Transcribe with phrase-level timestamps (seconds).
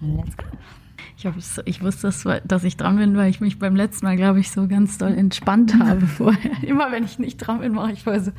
[0.00, 0.44] Let's go.
[1.16, 4.38] Ich, hab, ich wusste, dass ich dran bin, weil ich mich beim letzten Mal, glaube
[4.38, 6.62] ich, so ganz doll entspannt habe vorher.
[6.62, 8.30] Immer wenn ich nicht dran bin, mache ich voll so.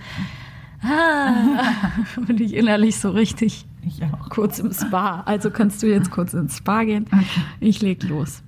[0.81, 1.61] Ah,
[2.25, 4.29] bin ich innerlich so richtig ich auch.
[4.29, 5.23] kurz im Spa.
[5.25, 7.05] Also kannst du jetzt kurz ins Spa gehen.
[7.11, 7.25] Okay.
[7.59, 8.43] Ich leg los.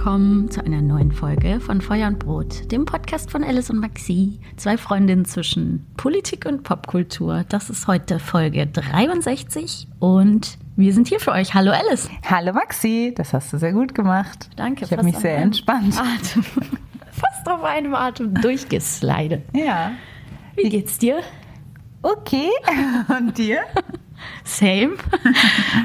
[0.00, 4.40] Willkommen zu einer neuen Folge von Feuer und Brot, dem Podcast von Alice und Maxi,
[4.56, 7.44] zwei Freundinnen zwischen Politik und Popkultur.
[7.50, 11.52] Das ist heute Folge 63 und wir sind hier für euch.
[11.52, 12.08] Hallo Alice.
[12.24, 14.48] Hallo Maxi, das hast du sehr gut gemacht.
[14.56, 14.86] Danke.
[14.86, 15.94] Ich habe mich sehr entspannt.
[15.98, 16.44] Atem.
[17.12, 19.42] Fast auf einem Atem durchgeslidet.
[19.52, 19.92] Ja.
[20.56, 21.20] Wie geht's dir?
[22.00, 22.48] Okay.
[23.18, 23.64] Und dir?
[24.44, 24.92] Same.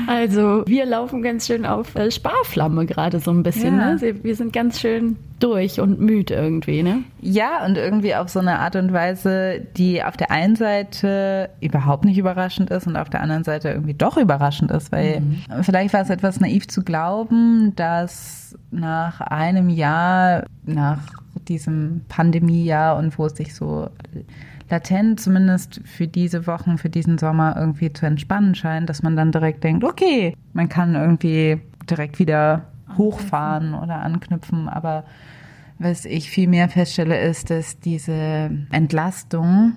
[0.08, 3.78] Also wir laufen ganz schön auf äh, Sparflamme gerade so ein bisschen.
[3.78, 3.96] Ja.
[3.96, 4.24] Ne?
[4.24, 7.04] Wir sind ganz schön durch und müde irgendwie, ne?
[7.22, 12.06] Ja, und irgendwie auf so eine Art und Weise, die auf der einen Seite überhaupt
[12.06, 15.44] nicht überraschend ist und auf der anderen Seite irgendwie doch überraschend ist, weil mhm.
[15.64, 21.00] vielleicht war es etwas naiv zu glauben, dass nach einem Jahr, nach
[21.48, 23.90] diesem Pandemiejahr und wo es sich so
[24.70, 29.32] latent zumindest für diese Wochen, für diesen Sommer irgendwie zu entspannen scheint, dass man dann
[29.32, 34.70] direkt denkt, okay, man kann irgendwie direkt wieder hochfahren oder anknüpfen.
[34.70, 35.06] Aber
[35.78, 39.74] was ich viel mehr feststelle, ist, dass diese Entlastung,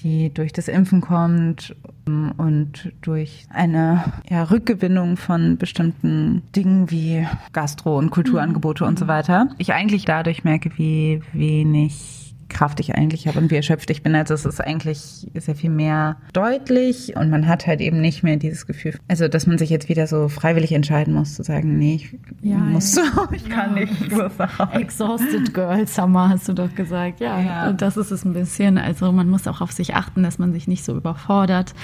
[0.00, 1.74] die durch das Impfen kommt
[2.06, 8.88] und durch eine ja, Rückgewinnung von bestimmten Dingen wie Gastro- und Kulturangebote mhm.
[8.88, 13.56] und so weiter, ich eigentlich dadurch merke, wie wenig Kraft ich eigentlich habe und wie
[13.56, 14.14] erschöpft ich bin.
[14.14, 18.36] Also es ist eigentlich sehr viel mehr deutlich und man hat halt eben nicht mehr
[18.36, 21.96] dieses Gefühl, also dass man sich jetzt wieder so freiwillig entscheiden muss, zu sagen, nee,
[21.96, 23.84] ich ja, muss so, ich kann ja.
[23.84, 24.10] nicht.
[24.10, 24.28] So
[24.72, 27.20] Exhausted Girl Summer hast du doch gesagt.
[27.20, 28.78] Ja, ja, und das ist es ein bisschen.
[28.78, 31.74] Also man muss auch auf sich achten, dass man sich nicht so überfordert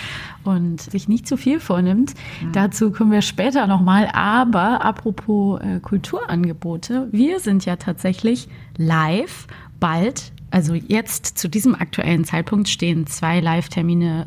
[0.44, 2.14] und sich nicht zu viel vornimmt.
[2.42, 2.52] Mhm.
[2.52, 4.08] Dazu kommen wir später nochmal.
[4.12, 9.46] Aber apropos äh, Kulturangebote, wir sind ja tatsächlich live
[9.80, 14.26] bald also jetzt zu diesem aktuellen Zeitpunkt stehen zwei Live-Termine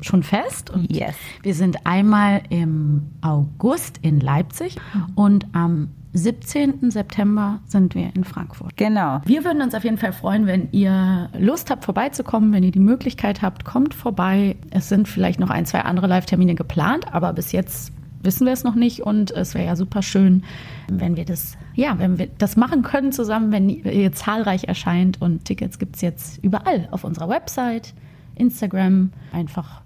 [0.00, 0.70] schon fest.
[0.70, 1.14] Und yes.
[1.42, 4.76] wir sind einmal im August in Leipzig
[5.14, 6.90] und am 17.
[6.90, 8.76] September sind wir in Frankfurt.
[8.76, 9.20] Genau.
[9.24, 12.80] Wir würden uns auf jeden Fall freuen, wenn ihr Lust habt, vorbeizukommen, wenn ihr die
[12.80, 14.56] Möglichkeit habt, kommt vorbei.
[14.70, 17.92] Es sind vielleicht noch ein, zwei andere Live-Termine geplant, aber bis jetzt
[18.22, 20.42] wissen wir es noch nicht und es wäre ja super schön,
[20.90, 25.44] wenn wir das, ja, wenn wir das machen können zusammen, wenn ihr zahlreich erscheint und
[25.44, 27.94] Tickets gibt es jetzt überall auf unserer Website,
[28.34, 29.82] Instagram, einfach,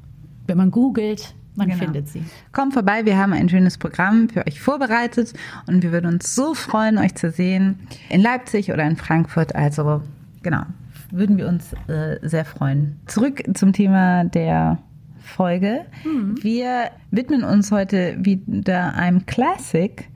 [0.47, 1.85] wenn man googelt, man genau.
[1.85, 2.25] findet sie.
[2.53, 5.35] Kommt vorbei, wir haben ein schönes Programm für euch vorbereitet
[5.67, 9.55] und wir würden uns so freuen, euch zu sehen in Leipzig oder in Frankfurt.
[9.55, 10.03] Also
[10.43, 10.63] genau,
[11.11, 12.99] würden wir uns äh, sehr freuen.
[13.07, 14.79] Zurück zum Thema der
[15.23, 15.87] Folge.
[16.05, 16.43] Mhm.
[16.43, 20.09] Wir widmen uns heute wieder einem Classic.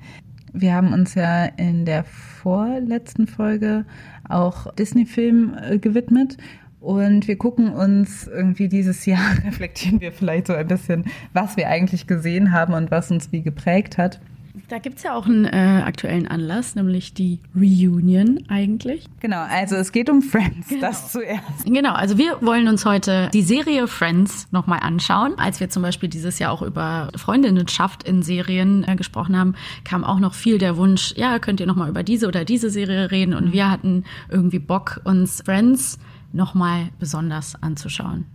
[0.53, 3.85] Wir haben uns ja in der vorletzten Folge
[4.29, 6.37] auch Disney-Film äh, gewidmet.
[6.81, 11.69] Und wir gucken uns irgendwie dieses Jahr, reflektieren wir vielleicht so ein bisschen, was wir
[11.69, 14.21] eigentlich gesehen haben und was uns wie geprägt hat.
[14.69, 19.07] Da gibt es ja auch einen äh, aktuellen Anlass, nämlich die Reunion eigentlich.
[19.21, 20.81] Genau, also es geht um Friends, genau.
[20.81, 21.65] das zuerst.
[21.65, 25.39] Genau, also wir wollen uns heute die Serie Friends nochmal anschauen.
[25.39, 30.05] Als wir zum Beispiel dieses Jahr auch über Freundinnenschaft in Serien äh, gesprochen haben, kam
[30.05, 33.35] auch noch viel der Wunsch, ja, könnt ihr nochmal über diese oder diese Serie reden.
[33.35, 33.53] Und mhm.
[33.53, 35.99] wir hatten irgendwie Bock, uns Friends
[36.33, 38.27] nochmal besonders anzuschauen.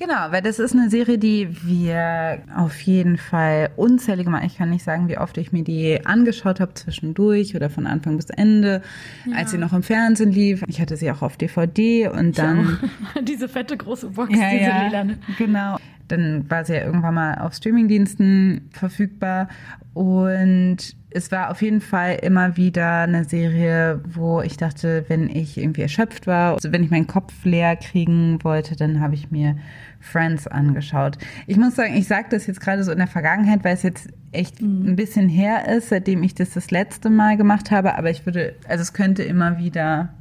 [0.00, 4.70] Genau, weil das ist eine Serie, die wir auf jeden Fall unzählige Mal, ich kann
[4.70, 8.80] nicht sagen, wie oft ich mir die angeschaut habe zwischendurch oder von Anfang bis Ende,
[9.26, 9.36] ja.
[9.36, 10.64] als sie noch im Fernsehen lief.
[10.68, 12.78] Ich hatte sie auch auf DVD und dann.
[13.28, 15.18] diese fette große Box, ja, diese ja, lilane.
[15.36, 15.76] Genau.
[16.10, 19.48] Dann war sie ja irgendwann mal auf Streamingdiensten verfügbar
[19.94, 25.58] und es war auf jeden Fall immer wieder eine Serie, wo ich dachte, wenn ich
[25.58, 29.56] irgendwie erschöpft war, also wenn ich meinen Kopf leer kriegen wollte, dann habe ich mir
[29.98, 31.18] Friends angeschaut.
[31.46, 34.08] Ich muss sagen, ich sage das jetzt gerade so in der Vergangenheit, weil es jetzt
[34.30, 34.90] echt mhm.
[34.90, 37.96] ein bisschen her ist, seitdem ich das das letzte Mal gemacht habe.
[37.98, 40.14] Aber ich würde, also es könnte immer wieder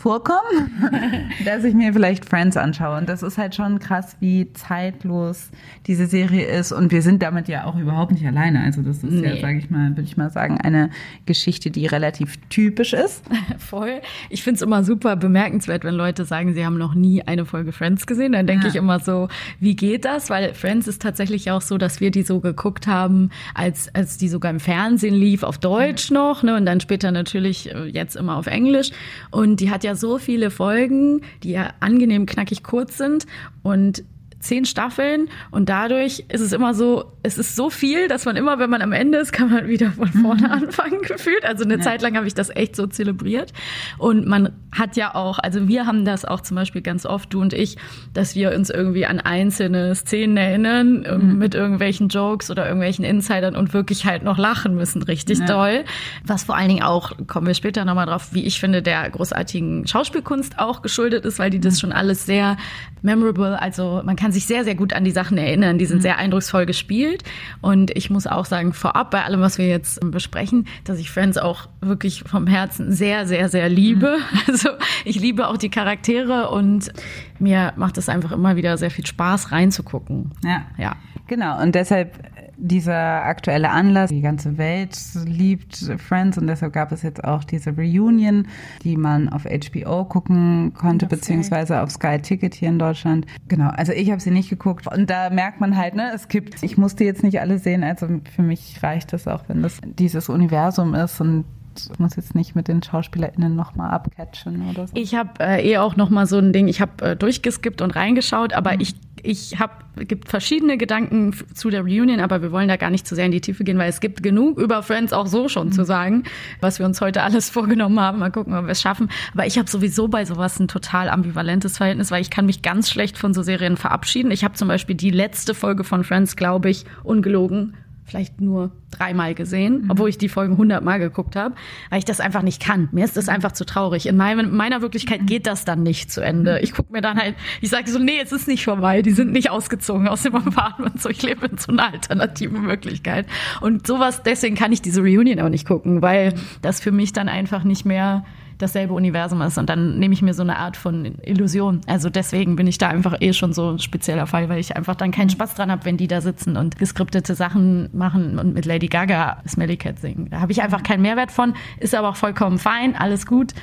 [0.00, 0.70] vorkommen,
[1.44, 2.96] dass ich mir vielleicht Friends anschaue.
[2.96, 5.50] Und das ist halt schon krass, wie zeitlos
[5.86, 6.72] diese Serie ist.
[6.72, 8.62] Und wir sind damit ja auch überhaupt nicht alleine.
[8.62, 9.28] Also das ist nee.
[9.28, 10.88] ja, sage ich mal, würde ich mal sagen, eine
[11.26, 13.24] Geschichte, die relativ typisch ist.
[13.58, 14.00] Voll.
[14.30, 17.72] Ich finde es immer super bemerkenswert, wenn Leute sagen, sie haben noch nie eine Folge
[17.72, 18.32] Friends gesehen.
[18.32, 18.70] Dann denke ja.
[18.70, 20.30] ich immer so, wie geht das?
[20.30, 24.28] Weil Friends ist tatsächlich auch so, dass wir die so geguckt haben, als, als die
[24.28, 26.56] sogar im Fernsehen lief, auf Deutsch noch, ne?
[26.56, 28.92] Und dann später natürlich äh, jetzt immer auf Englisch.
[29.30, 33.26] Und die hat ja ja so viele Folgen, die ja angenehm knackig kurz sind.
[33.62, 34.04] Und
[34.40, 38.58] zehn Staffeln und dadurch ist es immer so, es ist so viel, dass man immer,
[38.58, 40.52] wenn man am Ende ist, kann man wieder von vorne mhm.
[40.64, 41.44] anfangen gefühlt.
[41.44, 41.80] Also eine ja.
[41.80, 43.52] Zeit lang habe ich das echt so zelebriert
[43.98, 47.40] und man hat ja auch, also wir haben das auch zum Beispiel ganz oft, du
[47.40, 47.76] und ich,
[48.14, 51.38] dass wir uns irgendwie an einzelne Szenen erinnern ähm, mhm.
[51.38, 55.46] mit irgendwelchen Jokes oder irgendwelchen Insidern und wirklich halt noch lachen müssen, richtig ja.
[55.46, 55.84] doll.
[56.24, 59.86] Was vor allen Dingen auch, kommen wir später nochmal drauf, wie ich finde, der großartigen
[59.86, 61.78] Schauspielkunst auch geschuldet ist, weil die das mhm.
[61.78, 62.56] schon alles sehr
[63.02, 65.78] memorable, also man kann kann sich sehr, sehr gut an die Sachen erinnern.
[65.78, 66.02] Die sind mhm.
[66.02, 67.24] sehr eindrucksvoll gespielt.
[67.60, 71.36] Und ich muss auch sagen, vorab bei allem, was wir jetzt besprechen, dass ich Friends
[71.36, 74.18] auch wirklich vom Herzen sehr, sehr, sehr liebe.
[74.18, 74.40] Mhm.
[74.50, 74.70] Also
[75.04, 76.92] ich liebe auch die Charaktere und
[77.38, 80.32] mir macht es einfach immer wieder sehr viel Spaß reinzugucken.
[80.44, 80.66] Ja.
[80.78, 80.96] Ja.
[81.26, 81.60] Genau.
[81.60, 82.18] Und deshalb
[82.60, 84.10] dieser aktuelle Anlass.
[84.10, 88.46] Die ganze Welt liebt Friends und deshalb gab es jetzt auch diese Reunion,
[88.84, 91.16] die man auf HBO gucken konnte, okay.
[91.16, 93.26] beziehungsweise auf Sky Ticket hier in Deutschland.
[93.48, 96.62] Genau, also ich habe sie nicht geguckt und da merkt man halt, ne, es gibt,
[96.62, 100.28] ich musste jetzt nicht alle sehen, also für mich reicht es auch, wenn das dieses
[100.28, 101.44] Universum ist und
[101.76, 104.92] ich muss jetzt nicht mit den SchauspielerInnen nochmal abcatchen oder so.
[104.94, 108.52] Ich habe äh, eh auch nochmal so ein Ding, ich habe äh, durchgeskippt und reingeschaut,
[108.52, 108.80] aber mhm.
[108.80, 109.72] ich ich habe
[110.06, 113.32] gibt verschiedene Gedanken zu der Reunion, aber wir wollen da gar nicht zu sehr in
[113.32, 115.72] die Tiefe gehen, weil es gibt genug über Friends auch so schon mhm.
[115.72, 116.24] zu sagen,
[116.60, 118.18] was wir uns heute alles vorgenommen haben.
[118.18, 119.10] Mal gucken, ob wir es schaffen.
[119.34, 122.90] Aber ich habe sowieso bei sowas ein total ambivalentes Verhältnis, weil ich kann mich ganz
[122.90, 124.30] schlecht von so Serien verabschieden.
[124.30, 127.74] Ich habe zum Beispiel die letzte Folge von Friends, glaube ich, ungelogen
[128.10, 129.90] vielleicht nur dreimal gesehen, mhm.
[129.90, 131.54] obwohl ich die Folgen hundertmal geguckt habe,
[131.90, 132.88] weil ich das einfach nicht kann.
[132.92, 133.34] Mir ist das mhm.
[133.34, 134.06] einfach zu traurig.
[134.06, 135.26] In meinem, meiner Wirklichkeit mhm.
[135.26, 136.58] geht das dann nicht zu Ende.
[136.60, 139.02] Ich gucke mir dann halt, ich sage so, nee, es ist nicht vorbei.
[139.02, 141.00] Die sind nicht ausgezogen aus dem Apartment.
[141.00, 143.26] So, ich lebe in so einer alternativen Möglichkeit.
[143.60, 147.28] Und sowas, deswegen kann ich diese Reunion auch nicht gucken, weil das für mich dann
[147.28, 148.24] einfach nicht mehr
[148.62, 149.58] dasselbe Universum ist.
[149.58, 151.80] Und dann nehme ich mir so eine Art von Illusion.
[151.86, 154.94] Also deswegen bin ich da einfach eh schon so ein spezieller Fall, weil ich einfach
[154.94, 158.66] dann keinen Spaß dran habe, wenn die da sitzen und geskriptete Sachen machen und mit
[158.66, 160.28] Lady Gaga Smelly Cat singen.
[160.30, 163.54] Da habe ich einfach keinen Mehrwert von, ist aber auch vollkommen fein, alles gut.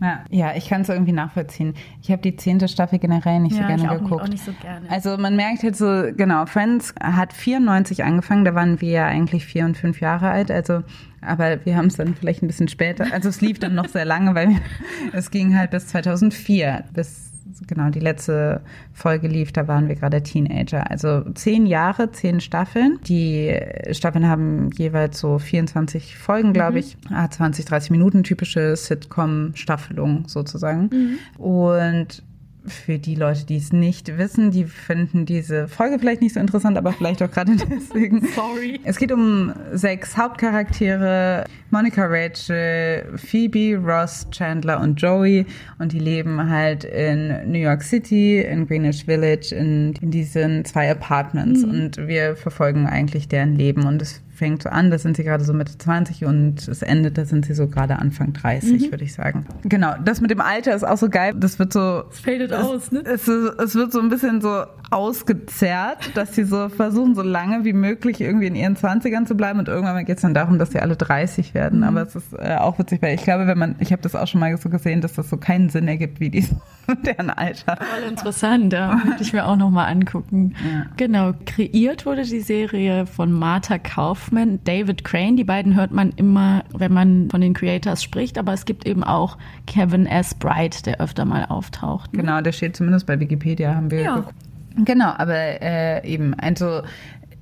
[0.00, 1.74] Ja, ja ich kann es irgendwie nachvollziehen.
[2.02, 4.22] Ich habe die zehnte Staffel generell nicht ja, so gerne ich auch geguckt.
[4.22, 4.90] Auch nicht so gerne.
[4.90, 9.44] Also man merkt halt so, genau, Friends hat 94 angefangen, da waren wir ja eigentlich
[9.44, 10.50] vier und fünf Jahre alt.
[10.50, 10.82] Also
[11.20, 13.06] aber wir haben es dann vielleicht ein bisschen später.
[13.12, 14.56] Also es lief dann noch sehr lange, weil
[15.12, 17.33] es ging halt bis 2004, bis
[17.66, 18.60] genau die letzte
[18.92, 20.90] Folge lief, da waren wir gerade Teenager.
[20.90, 22.98] Also zehn Jahre, zehn Staffeln.
[23.06, 23.58] Die
[23.92, 26.78] Staffeln haben jeweils so 24 Folgen, glaube mhm.
[26.78, 26.96] ich.
[27.30, 30.90] 20, 30 Minuten, typische Sitcom-Staffelung sozusagen.
[30.92, 31.42] Mhm.
[31.42, 32.22] Und
[32.66, 36.78] für die Leute, die es nicht wissen, die finden diese Folge vielleicht nicht so interessant,
[36.78, 38.26] aber vielleicht auch gerade deswegen.
[38.34, 38.80] Sorry.
[38.84, 45.46] Es geht um sechs Hauptcharaktere: Monica Rachel, Phoebe, Ross, Chandler und Joey.
[45.78, 50.90] Und die leben halt in New York City, in Greenwich Village, in, in diesen zwei
[50.90, 51.62] Apartments.
[51.62, 51.70] Mhm.
[51.70, 53.86] Und wir verfolgen eigentlich deren Leben.
[53.86, 57.16] Und es fängt so an, da sind sie gerade so Mitte 20 und es endet,
[57.18, 58.90] da sind sie so gerade Anfang 30, mhm.
[58.90, 59.46] würde ich sagen.
[59.62, 61.34] Genau, das mit dem Alter ist auch so geil.
[61.36, 62.04] Das wird so.
[62.10, 63.02] Es fadet aus, ne?
[63.04, 67.72] Es, es, wird so ein bisschen so ausgezerrt, dass sie so versuchen, so lange wie
[67.72, 70.80] möglich irgendwie in ihren 20ern zu bleiben und irgendwann geht es dann darum, dass sie
[70.80, 71.80] alle 30 werden.
[71.80, 71.84] Mhm.
[71.84, 74.26] Aber es ist äh, auch witzig, weil ich glaube, wenn man, ich habe das auch
[74.26, 76.46] schon mal so gesehen, dass das so keinen Sinn ergibt, wie die
[77.04, 77.76] deren Alter.
[77.76, 80.54] Voll interessant, da würde ich mir auch nochmal angucken.
[80.64, 80.86] Ja.
[80.96, 83.78] Genau, kreiert wurde die Serie von Martha
[84.24, 85.36] Kaufman, David Crane.
[85.36, 89.04] Die beiden hört man immer, wenn man von den Creators spricht, aber es gibt eben
[89.04, 90.34] auch Kevin S.
[90.34, 92.12] Bright, der öfter mal auftaucht.
[92.12, 92.20] Ne?
[92.20, 94.16] Genau, der steht zumindest bei Wikipedia, haben wir ja.
[94.16, 94.34] geguckt.
[94.76, 96.82] Genau, aber äh, eben, also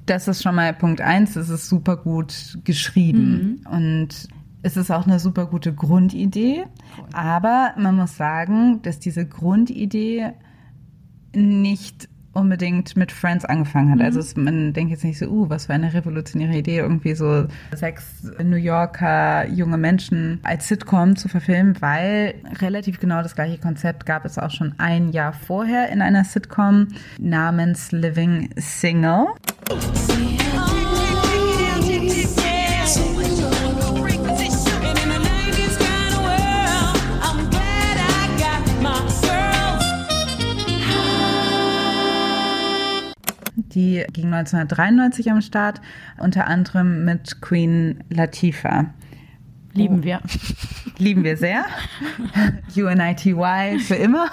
[0.07, 3.73] das ist schon mal Punkt eins, es ist super gut geschrieben mhm.
[3.73, 4.29] und
[4.63, 6.65] es ist auch eine super gute Grundidee,
[7.13, 10.33] aber man muss sagen, dass diese Grundidee
[11.35, 13.99] nicht unbedingt mit Friends angefangen hat.
[13.99, 14.05] Mhm.
[14.05, 17.47] Also es, man denkt jetzt nicht so, uh, was für eine revolutionäre Idee, irgendwie so
[17.75, 18.05] sechs
[18.43, 24.25] New Yorker junge Menschen als Sitcom zu verfilmen, weil relativ genau das gleiche Konzept gab
[24.25, 29.27] es auch schon ein Jahr vorher in einer Sitcom namens Living Single.
[43.75, 45.81] Die ging 1993 am Start,
[46.19, 48.93] unter anderem mit Queen Latifah.
[49.75, 50.05] Lieben oh.
[50.05, 50.21] wir.
[50.99, 51.65] Lieben wir sehr.
[52.77, 53.35] UNITY
[53.81, 54.27] für immer.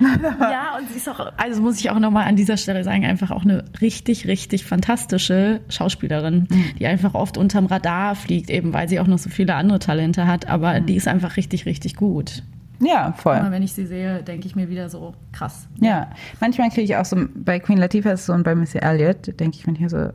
[0.40, 3.30] ja, und sie ist auch, also muss ich auch nochmal an dieser Stelle sagen, einfach
[3.30, 6.64] auch eine richtig, richtig fantastische Schauspielerin, mhm.
[6.78, 10.26] die einfach oft unterm Radar fliegt, eben weil sie auch noch so viele andere Talente
[10.26, 10.86] hat, aber mhm.
[10.86, 12.42] die ist einfach richtig, richtig gut.
[12.82, 13.36] Ja, voll.
[13.36, 15.68] Immer wenn ich sie sehe, denke ich mir wieder so krass.
[15.80, 16.10] Ja,
[16.40, 19.56] manchmal kriege ich auch so, bei Queen Latifah ist so und bei Missy Elliott, denke
[19.56, 20.10] ich manchmal so,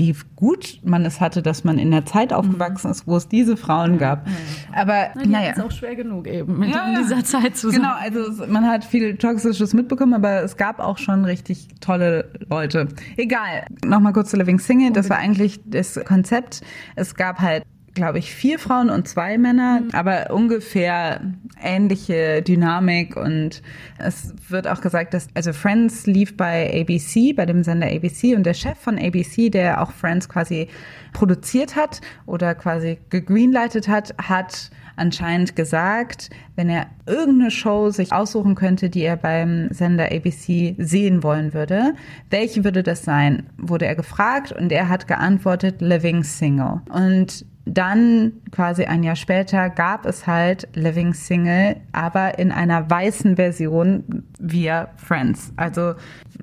[0.00, 3.56] wie gut man es hatte, dass man in der Zeit aufgewachsen ist, wo es diese
[3.58, 4.26] Frauen gab.
[4.72, 5.50] Aber Na, naja.
[5.50, 8.84] ist auch schwer genug eben mit ja, in dieser Zeit zu Genau, also man hat
[8.84, 12.88] viel Toxisches mitbekommen, aber es gab auch schon richtig tolle Leute.
[13.18, 13.66] Egal.
[13.84, 14.92] Nochmal kurz zu Living Single.
[14.92, 16.62] Das war eigentlich das Konzept.
[16.96, 17.64] Es gab halt
[18.00, 19.90] glaube ich, vier Frauen und zwei Männer, mhm.
[19.92, 21.20] aber ungefähr
[21.62, 23.60] ähnliche Dynamik und
[23.98, 28.44] es wird auch gesagt, dass, also Friends lief bei ABC, bei dem Sender ABC und
[28.44, 30.68] der Chef von ABC, der auch Friends quasi
[31.12, 38.54] produziert hat oder quasi gegreenlightet hat, hat anscheinend gesagt, wenn er irgendeine Show sich aussuchen
[38.54, 41.94] könnte, die er beim Sender ABC sehen wollen würde,
[42.30, 43.46] welche würde das sein?
[43.58, 46.80] Wurde er gefragt und er hat geantwortet Living Single.
[46.88, 53.36] Und dann quasi ein Jahr später gab es halt Living Single, aber in einer weißen
[53.36, 55.52] Version via Friends.
[55.56, 55.94] Also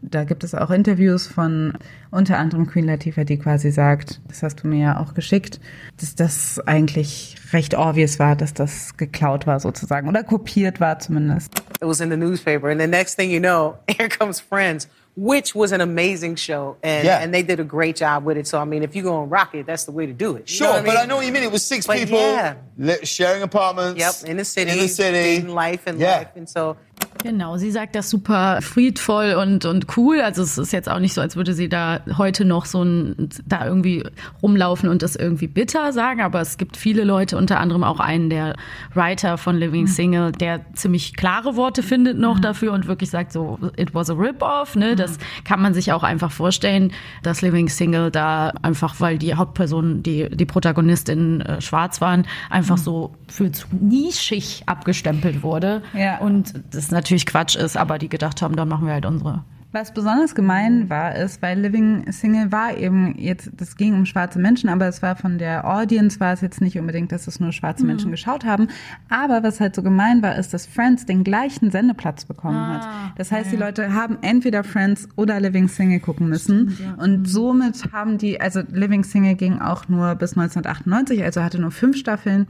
[0.01, 1.73] da gibt es auch Interviews von
[2.11, 5.59] unter anderem Queen Latifah, die quasi sagt, das hast du mir ja auch geschickt,
[5.99, 11.51] dass das eigentlich recht obvious war, dass das geklaut war sozusagen oder kopiert war zumindest.
[11.81, 14.87] It was in the newspaper and the next thing you know, here comes Friends
[15.17, 17.17] which was an amazing show, and yeah.
[17.17, 18.47] and they did a great job with it.
[18.47, 20.47] So I mean, if you're going to rock it, that's the way to do it.
[20.49, 20.85] You sure, I mean?
[20.85, 21.41] but I know what you mean.
[21.41, 22.55] It was six but people yeah.
[23.03, 23.99] sharing apartments.
[23.99, 26.17] Yep, in the city, in the city, life and yeah.
[26.17, 26.77] life, and so
[27.23, 30.21] Genau, sie sagt das super friedvoll und, und cool.
[30.21, 33.29] Also es ist jetzt auch nicht so, als würde sie da heute noch so ein,
[33.45, 34.03] da irgendwie
[34.41, 38.29] rumlaufen und das irgendwie bitter sagen, aber es gibt viele Leute, unter anderem auch einen
[38.29, 38.55] der
[38.93, 39.87] Writer von Living mhm.
[39.87, 42.41] Single, der ziemlich klare Worte findet noch mhm.
[42.41, 44.75] dafür und wirklich sagt so, it was a rip-off.
[44.75, 44.95] Ne?
[44.95, 45.43] Das mhm.
[45.43, 46.91] kann man sich auch einfach vorstellen,
[47.23, 52.77] dass Living Single da einfach, weil die Hauptpersonen, die, die Protagonistin äh, schwarz waren, einfach
[52.77, 52.81] mhm.
[52.81, 55.81] so für zu nischig abgestempelt wurde.
[55.93, 56.19] Ja.
[56.19, 59.43] Und das natürlich natürlich Quatsch ist, aber die gedacht haben, dann machen wir halt unsere.
[59.73, 64.39] Was besonders gemein war, ist, weil Living Single war eben jetzt, das ging um schwarze
[64.39, 67.51] Menschen, aber es war von der Audience, war es jetzt nicht unbedingt, dass es nur
[67.51, 67.89] schwarze mhm.
[67.89, 68.69] Menschen geschaut haben.
[69.09, 73.17] Aber was halt so gemein war, ist, dass Friends den gleichen Sendeplatz bekommen ah, hat.
[73.17, 73.51] Das heißt, ja.
[73.51, 76.71] die Leute haben entweder Friends oder Living Single gucken müssen.
[76.71, 77.03] Stimmt, ja.
[77.03, 77.25] Und mhm.
[77.25, 81.97] somit haben die, also Living Single ging auch nur bis 1998, also hatte nur fünf
[81.97, 82.47] Staffeln.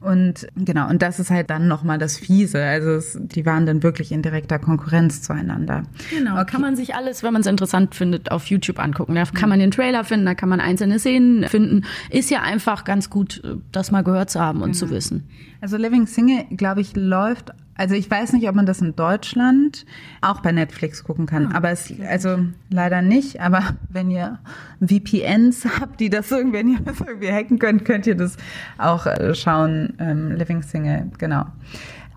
[0.00, 2.62] Und genau, und das ist halt dann nochmal das Fiese.
[2.62, 5.82] Also es, die waren dann wirklich in direkter Konkurrenz zueinander.
[6.10, 6.46] Genau, okay.
[6.46, 9.14] kann man sich alles, wenn man es interessant findet, auf YouTube angucken.
[9.14, 11.84] Da kann man den Trailer finden, da kann man einzelne Szenen finden.
[12.08, 13.42] Ist ja einfach ganz gut,
[13.72, 14.86] das mal gehört zu haben und genau.
[14.86, 15.28] zu wissen.
[15.60, 19.86] Also Living Single, glaube ich, läuft also ich weiß nicht, ob man das in Deutschland
[20.20, 22.36] auch bei Netflix gucken kann, ah, aber es also
[22.68, 23.40] leider nicht.
[23.40, 24.38] Aber wenn ihr
[24.82, 28.36] VPNs habt, die das irgendwie, wenn ihr das irgendwie hacken könnt, könnt ihr das
[28.76, 29.94] auch äh, schauen.
[29.98, 31.46] Ähm, Living Single, genau.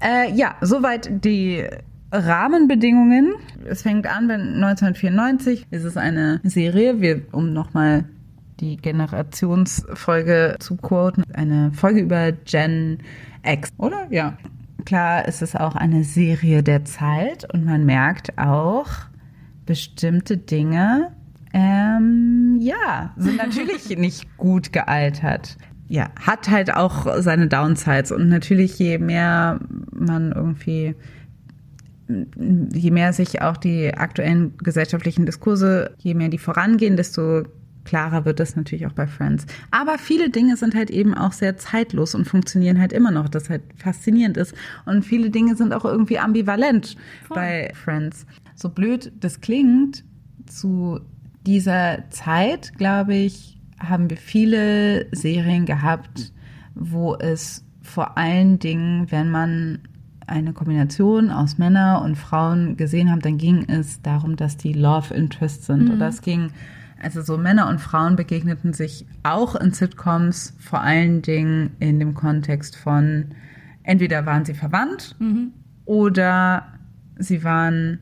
[0.01, 1.65] Äh, ja, soweit die
[2.12, 3.34] Rahmenbedingungen.
[3.63, 8.03] Es fängt an, wenn 1994 ist es eine Serie, wir, um nochmal
[8.60, 12.98] die Generationsfolge zu quoten, eine Folge über Gen
[13.46, 14.08] X, oder?
[14.10, 14.38] Ja.
[14.86, 18.88] Klar ist es auch eine Serie der Zeit und man merkt auch
[19.66, 21.12] bestimmte Dinge,
[21.54, 25.58] ähm, ja, sind natürlich nicht gut gealtert.
[25.88, 29.60] Ja, hat halt auch seine Downsides und natürlich je mehr
[29.92, 30.96] man irgendwie
[32.36, 37.44] je mehr sich auch die aktuellen gesellschaftlichen Diskurse, je mehr die vorangehen, desto
[37.86, 39.46] klarer wird das natürlich auch bei Friends.
[39.72, 43.50] Aber viele Dinge sind halt eben auch sehr zeitlos und funktionieren halt immer noch, das
[43.50, 44.54] halt faszinierend ist.
[44.86, 46.96] Und viele Dinge sind auch irgendwie ambivalent
[47.28, 47.36] Voll.
[47.36, 48.25] bei Friends.
[48.56, 50.04] So blöd das klingt,
[50.46, 51.00] zu
[51.46, 56.32] dieser Zeit, glaube ich, haben wir viele Serien gehabt,
[56.75, 59.80] wo es vor allen Dingen, wenn man
[60.25, 65.13] eine Kombination aus Männer und Frauen gesehen hat, dann ging es darum, dass die Love
[65.13, 65.86] Interests sind.
[65.86, 65.96] Mhm.
[65.96, 66.52] Oder es ging
[67.04, 72.14] also so Männer und Frauen begegneten sich auch in Sitcoms, vor allen Dingen in dem
[72.14, 73.36] Kontext von
[73.84, 75.52] entweder waren sie verwandt mhm.
[75.86, 76.74] oder
[77.18, 78.00] sie waren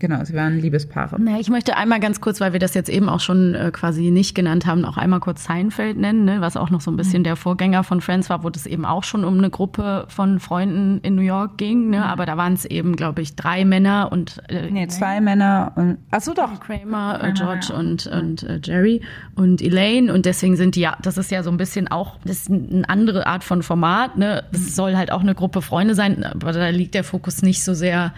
[0.00, 1.16] Genau, sie waren Liebespaare.
[1.18, 4.10] Na, ich möchte einmal ganz kurz, weil wir das jetzt eben auch schon äh, quasi
[4.10, 7.20] nicht genannt haben, auch einmal kurz Seinfeld nennen, ne, was auch noch so ein bisschen
[7.20, 7.24] mhm.
[7.24, 11.00] der Vorgänger von Friends war, wo es eben auch schon um eine Gruppe von Freunden
[11.02, 11.90] in New York ging.
[11.90, 12.02] Ne, mhm.
[12.02, 15.98] Aber da waren es eben, glaube ich, drei Männer und äh, nee, zwei Männer und
[16.10, 17.76] ach so doch Kramer, äh, George ja.
[17.76, 19.02] und und äh, Jerry
[19.34, 22.48] und Elaine und deswegen sind die ja, das ist ja so ein bisschen auch, das
[22.48, 24.16] ist eine andere Art von Format.
[24.16, 24.68] Ne, das mhm.
[24.68, 28.14] soll halt auch eine Gruppe Freunde sein, aber da liegt der Fokus nicht so sehr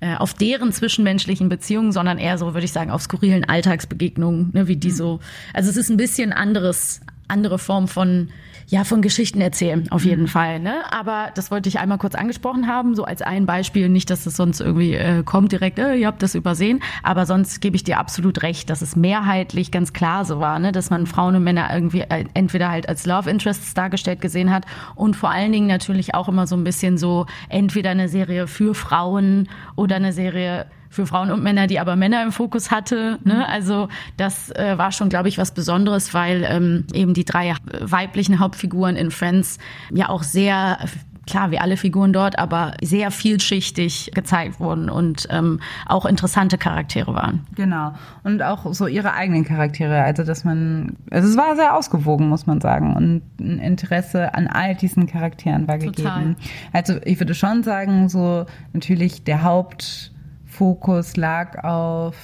[0.00, 4.68] äh, auf deren zwischenmenschlichen Beziehungen, sondern eher so, würde ich sagen, auf skurrilen Alltagsbegegnungen, ne,
[4.68, 4.94] wie die mhm.
[4.94, 5.20] so.
[5.54, 8.28] Also es ist ein bisschen anderes, andere Form von
[8.68, 10.28] ja, von Geschichten erzählen, auf jeden mhm.
[10.28, 10.58] Fall.
[10.58, 10.82] Ne?
[10.90, 13.88] Aber das wollte ich einmal kurz angesprochen haben, so als ein Beispiel.
[13.88, 16.80] Nicht, dass es sonst irgendwie äh, kommt direkt, äh, ihr habt das übersehen.
[17.02, 20.72] Aber sonst gebe ich dir absolut recht, dass es mehrheitlich ganz klar so war, ne?
[20.72, 24.64] dass man Frauen und Männer irgendwie äh, entweder halt als Love Interests dargestellt gesehen hat
[24.96, 28.74] und vor allen Dingen natürlich auch immer so ein bisschen so entweder eine Serie für
[28.74, 33.18] Frauen oder eine Serie für Frauen und Männer, die aber Männer im Fokus hatte.
[33.22, 33.34] Ne?
[33.34, 33.42] Mhm.
[33.46, 38.40] Also das äh, war schon, glaube ich, was Besonderes, weil ähm, eben die drei weiblichen
[38.40, 39.58] Hauptfiguren in Friends
[39.92, 40.78] ja auch sehr
[41.26, 47.14] klar, wie alle Figuren dort, aber sehr vielschichtig gezeigt wurden und ähm, auch interessante Charaktere
[47.14, 47.44] waren.
[47.54, 47.92] Genau.
[48.22, 50.02] Und auch so ihre eigenen Charaktere.
[50.02, 52.94] Also, dass man, also es war sehr ausgewogen, muss man sagen.
[52.94, 56.20] Und ein Interesse an all diesen Charakteren war Total.
[56.20, 56.36] gegeben.
[56.72, 60.12] Also, ich würde schon sagen, so natürlich der Haupt,
[60.56, 62.16] Fokus lag auf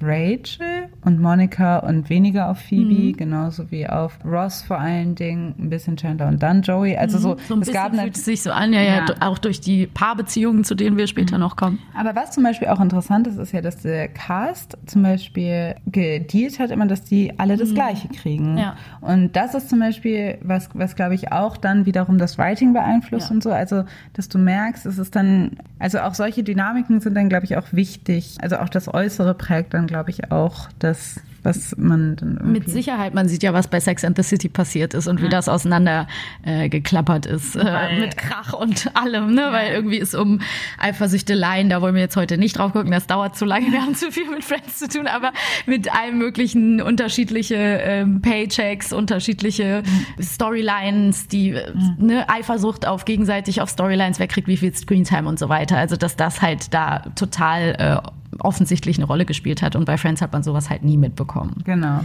[0.00, 3.16] Rachel und Monica und weniger auf Phoebe, mhm.
[3.16, 6.96] genauso wie auf Ross vor allen Dingen, ein bisschen Chandler und dann Joey.
[6.96, 7.38] Also so, mhm.
[7.48, 9.86] so ein es gab fühlt es sich so an, ja, ja, ja, auch durch die
[9.86, 11.40] Paarbeziehungen, zu denen wir später mhm.
[11.40, 11.80] noch kommen.
[11.96, 16.58] Aber was zum Beispiel auch interessant ist, ist ja, dass der Cast zum Beispiel gedealt
[16.58, 17.74] hat immer, dass die alle das mhm.
[17.74, 18.56] Gleiche kriegen.
[18.56, 18.76] Ja.
[19.00, 23.30] Und das ist zum Beispiel was, was glaube ich auch dann wiederum das Writing beeinflusst
[23.30, 23.34] ja.
[23.34, 23.50] und so.
[23.50, 27.56] Also, dass du merkst, es ist dann, also auch solche Dynamiken sind dann glaube ich
[27.56, 28.36] auch wichtig.
[28.40, 32.70] Also auch das Äußere prägt dann glaube ich, auch das, was man dann irgendwie Mit
[32.70, 35.48] Sicherheit, man sieht ja, was bei Sex and the City passiert ist und wie das
[35.48, 36.06] auseinander
[36.44, 37.56] äh, ist.
[37.56, 39.42] Äh, mit Krach und allem, ne?
[39.42, 39.52] Ja.
[39.52, 40.40] Weil irgendwie ist um
[40.78, 43.94] Eifersüchteleien, da wollen wir jetzt heute nicht drauf gucken, das dauert zu lange, wir haben
[43.94, 45.32] zu viel mit Friends zu tun, aber
[45.66, 50.22] mit allem möglichen unterschiedliche ähm, Paychecks, unterschiedliche mhm.
[50.22, 52.06] Storylines, die mhm.
[52.06, 55.78] ne, Eifersucht auf gegenseitig auf Storylines, wer kriegt wie viel Screentime und so weiter.
[55.78, 59.76] Also dass das halt da total äh, offensichtlich eine Rolle gespielt hat.
[59.76, 61.62] Und bei Friends hat man sowas halt nie mitbekommen.
[61.64, 62.04] Genau.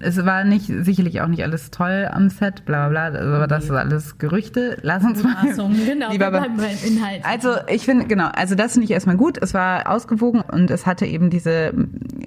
[0.00, 3.64] Es war nicht sicherlich auch nicht alles toll am Set, bla bla bla, aber das
[3.64, 4.78] ist alles Gerüchte.
[4.82, 5.34] Lass uns mal
[5.86, 7.24] genau, lieber beim Inhalt.
[7.24, 9.38] Also ich finde genau, also das finde ich erstmal gut.
[9.42, 11.72] Es war ausgewogen und es hatte eben diese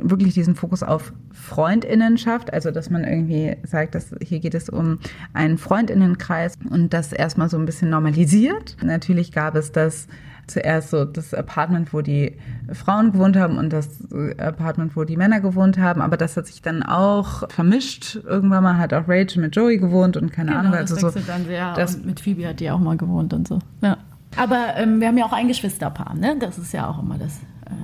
[0.01, 4.99] wirklich diesen Fokus auf Freundinnenschaft, also dass man irgendwie sagt, dass hier geht es um
[5.33, 8.77] einen Freundinnenkreis und das erstmal so ein bisschen normalisiert.
[8.83, 10.07] Natürlich gab es das
[10.47, 12.37] zuerst so das Apartment, wo die
[12.71, 13.89] Frauen gewohnt haben und das
[14.37, 16.01] Apartment, wo die Männer gewohnt haben.
[16.01, 18.15] Aber das hat sich dann auch vermischt.
[18.15, 20.73] Irgendwann mal hat auch Rachel mit Joey gewohnt und keine genau, Ahnung.
[20.73, 21.73] Also das so, dann sehr.
[21.73, 23.59] Das, und mit Phoebe hat die auch mal gewohnt und so.
[23.81, 23.97] Ja.
[24.37, 26.37] Aber ähm, wir haben ja auch ein Geschwisterpaar, ne?
[26.39, 27.39] Das ist ja auch immer das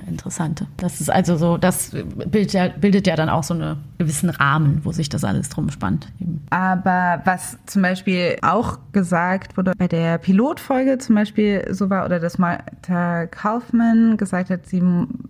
[0.06, 0.66] Interessante.
[0.76, 4.80] Das ist also so, das bildet ja, bildet ja dann auch so einen gewissen Rahmen,
[4.84, 6.08] wo sich das alles drum spannt.
[6.50, 12.20] Aber was zum Beispiel auch gesagt wurde bei der Pilotfolge zum Beispiel so war, oder
[12.20, 14.82] dass Martha Kaufmann gesagt hat, sie,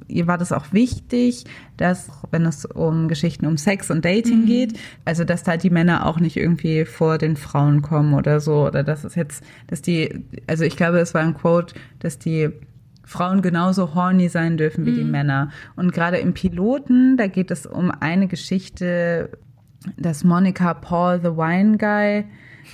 [0.06, 1.44] ihr war das auch wichtig,
[1.76, 4.46] dass, wenn es um Geschichten um Sex und Dating mhm.
[4.46, 8.66] geht, also dass da die Männer auch nicht irgendwie vor den Frauen kommen oder so,
[8.66, 12.50] oder dass es jetzt, dass die, also ich glaube, es war ein Quote, dass die
[13.08, 14.96] Frauen genauso horny sein dürfen wie mhm.
[14.96, 15.50] die Männer.
[15.76, 19.30] Und gerade im Piloten, da geht es um eine Geschichte,
[19.96, 22.26] dass Monica Paul, the Wine Guy,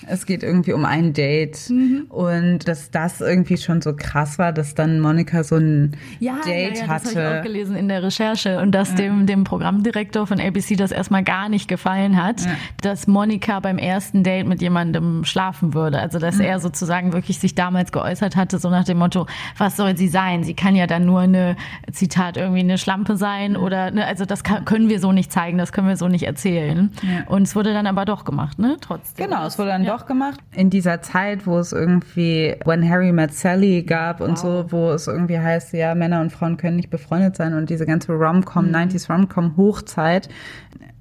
[0.07, 1.71] es geht irgendwie um ein Date.
[1.71, 2.07] Mhm.
[2.09, 6.79] Und dass das irgendwie schon so krass war, dass dann Monika so ein ja, Date
[6.79, 7.05] ja, ja, hatte.
[7.05, 8.61] Das habe ich auch gelesen in der Recherche.
[8.61, 8.97] Und dass ja.
[8.97, 12.51] dem, dem Programmdirektor von ABC das erstmal gar nicht gefallen hat, ja.
[12.83, 15.99] dass Monika beim ersten Date mit jemandem schlafen würde.
[15.99, 16.43] Also dass mhm.
[16.43, 19.27] er sozusagen wirklich sich damals geäußert hatte, so nach dem Motto,
[19.59, 20.45] was soll sie sein?
[20.45, 21.57] Sie kann ja dann nur eine,
[21.93, 25.59] Zitat, irgendwie eine Schlampe sein oder, ne, also das kann, können wir so nicht zeigen,
[25.59, 26.93] das können wir so nicht erzählen.
[27.27, 28.77] Und es wurde dann aber doch gemacht, ne?
[28.81, 29.27] Trotzdem.
[29.27, 29.97] Genau, es wurde dann ja.
[29.97, 30.41] doch gemacht.
[30.55, 34.29] In dieser Zeit, wo es irgendwie When Harry Met Sally gab wow.
[34.29, 37.71] und so, wo es irgendwie heißt, ja, Männer und Frauen können nicht befreundet sein und
[37.71, 38.75] diese ganze Rom-Com, mhm.
[38.75, 40.29] 90s Rom-Com Hochzeit,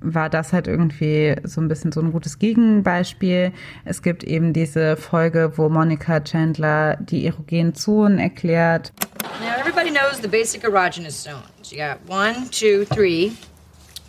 [0.04, 3.54] war das halt irgendwie so ein bisschen so ein gutes Gegenbeispiel.
[3.86, 8.92] Es gibt eben diese Folge, wo Monica Chandler die erogenen Zonen erklärt.
[9.40, 11.72] Now everybody knows the basic erogenous zones.
[11.72, 13.32] You got one, two, three,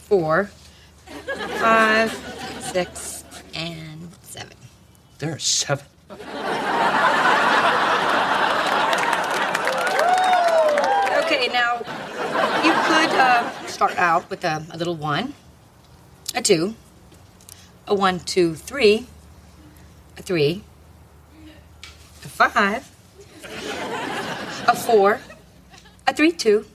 [0.08, 0.48] four,
[1.60, 2.12] five,
[2.72, 3.13] six,
[5.24, 5.86] There are seven.
[11.22, 11.78] Okay, now,
[12.62, 15.32] you could uh, start out with a, a little one,
[16.34, 16.74] a two,
[17.88, 19.06] a one, two, three,
[20.18, 20.62] a three,
[22.22, 22.94] a five,
[24.68, 25.20] a four,
[26.06, 26.66] a three, two,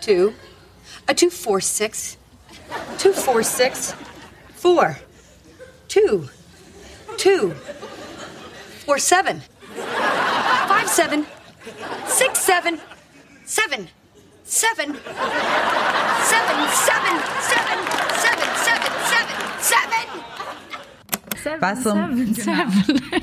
[0.00, 0.32] two,
[1.08, 2.18] a two, four, six,
[2.98, 3.96] two, four, six,
[4.54, 4.98] four,
[5.88, 6.28] two,
[7.18, 7.50] two,
[8.86, 9.40] four, seven,
[9.74, 11.26] five, seven,
[12.06, 12.80] six, seven,
[13.44, 13.88] seven,
[14.44, 15.02] seven, seven,
[16.22, 20.07] seven, seven, seven, seven, seven, seven.
[21.60, 22.36] Was, um,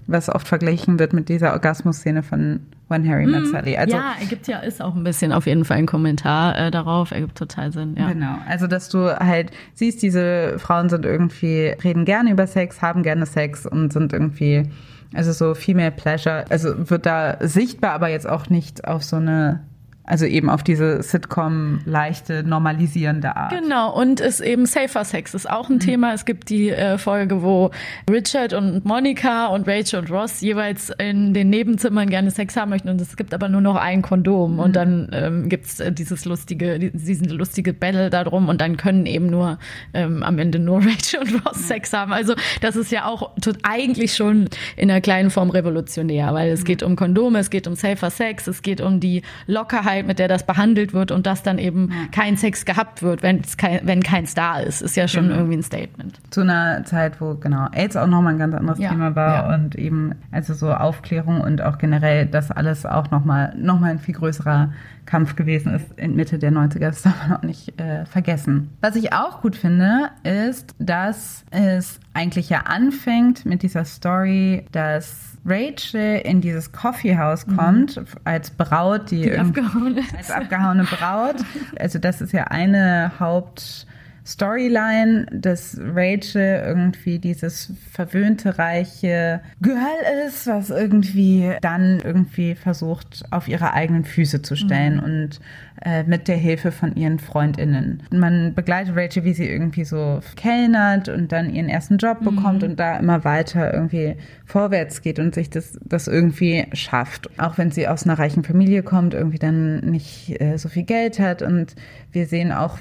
[0.08, 3.76] was oft verglichen wird mit dieser Orgasmus-Szene von When Harry Met Sally.
[3.78, 6.72] Also, ja, er gibt ja, ist auch ein bisschen auf jeden Fall ein Kommentar äh,
[6.72, 7.12] darauf.
[7.12, 8.12] Er gibt total Sinn, ja.
[8.12, 8.38] Genau.
[8.48, 13.26] Also, dass du halt siehst, diese Frauen sind irgendwie, reden gerne über Sex, haben gerne
[13.26, 14.70] Sex und sind irgendwie,
[15.14, 16.46] also so Female Pleasure.
[16.50, 19.62] Also wird da sichtbar, aber jetzt auch nicht auf so eine
[20.08, 23.52] also eben auf diese Sitcom leichte, normalisierende Art.
[23.52, 25.80] Genau, und ist eben Safer Sex ist auch ein mhm.
[25.80, 26.14] Thema.
[26.14, 27.72] Es gibt die äh, Folge, wo
[28.10, 32.90] Richard und Monica und Rachel und Ross jeweils in den Nebenzimmern gerne Sex haben möchten
[32.90, 34.54] und es gibt aber nur noch ein Kondom.
[34.54, 34.60] Mhm.
[34.60, 39.28] Und dann ähm, gibt's äh, dieses lustige, diesen lustige Battle darum und dann können eben
[39.28, 39.58] nur
[39.94, 41.64] ähm, am Ende nur Rachel und Ross mhm.
[41.64, 42.14] Sex haben.
[42.14, 43.32] Also das ist ja auch
[43.64, 47.76] eigentlich schon in einer kleinen Form revolutionär, weil es geht um Kondome, es geht um
[47.76, 51.44] Safer Sex, es geht um die Lockerheit Möglichkeit, mit der das behandelt wird und dass
[51.44, 51.96] dann eben ja.
[52.12, 55.38] kein Sex gehabt wird, wenn, kein, wenn keins da ist, ist ja schon genau.
[55.38, 56.20] irgendwie ein Statement.
[56.32, 58.90] Zu einer Zeit, wo genau AIDS auch nochmal ein ganz anderes ja.
[58.90, 59.56] Thema war ja.
[59.56, 64.00] und eben also so Aufklärung und auch generell das alles auch nochmal noch mal ein
[64.00, 64.72] viel größerer
[65.06, 66.80] Kampf gewesen ist in Mitte der 90er.
[66.80, 68.72] Das darf man auch nicht äh, vergessen.
[68.82, 75.35] Was ich auch gut finde, ist, dass es eigentlich ja anfängt mit dieser Story, dass
[75.46, 77.58] Rachel in dieses Coffeehouse mhm.
[77.58, 78.06] kommt, mhm.
[78.24, 81.36] als Braut, die, die abgehauen als abgehauene Braut.
[81.80, 83.86] Also das ist ja eine Haupt
[84.26, 93.48] Storyline, dass Rachel irgendwie dieses verwöhnte, reiche Girl ist, was irgendwie dann irgendwie versucht, auf
[93.48, 95.04] ihre eigenen Füße zu stellen mhm.
[95.04, 95.40] und
[95.84, 98.02] äh, mit der Hilfe von ihren Freundinnen.
[98.10, 102.36] Man begleitet Rachel, wie sie irgendwie so kellnert und dann ihren ersten Job mhm.
[102.36, 107.30] bekommt und da immer weiter irgendwie vorwärts geht und sich das, das irgendwie schafft.
[107.40, 111.20] Auch wenn sie aus einer reichen Familie kommt, irgendwie dann nicht äh, so viel Geld
[111.20, 111.76] hat und
[112.12, 112.80] wir sehen auch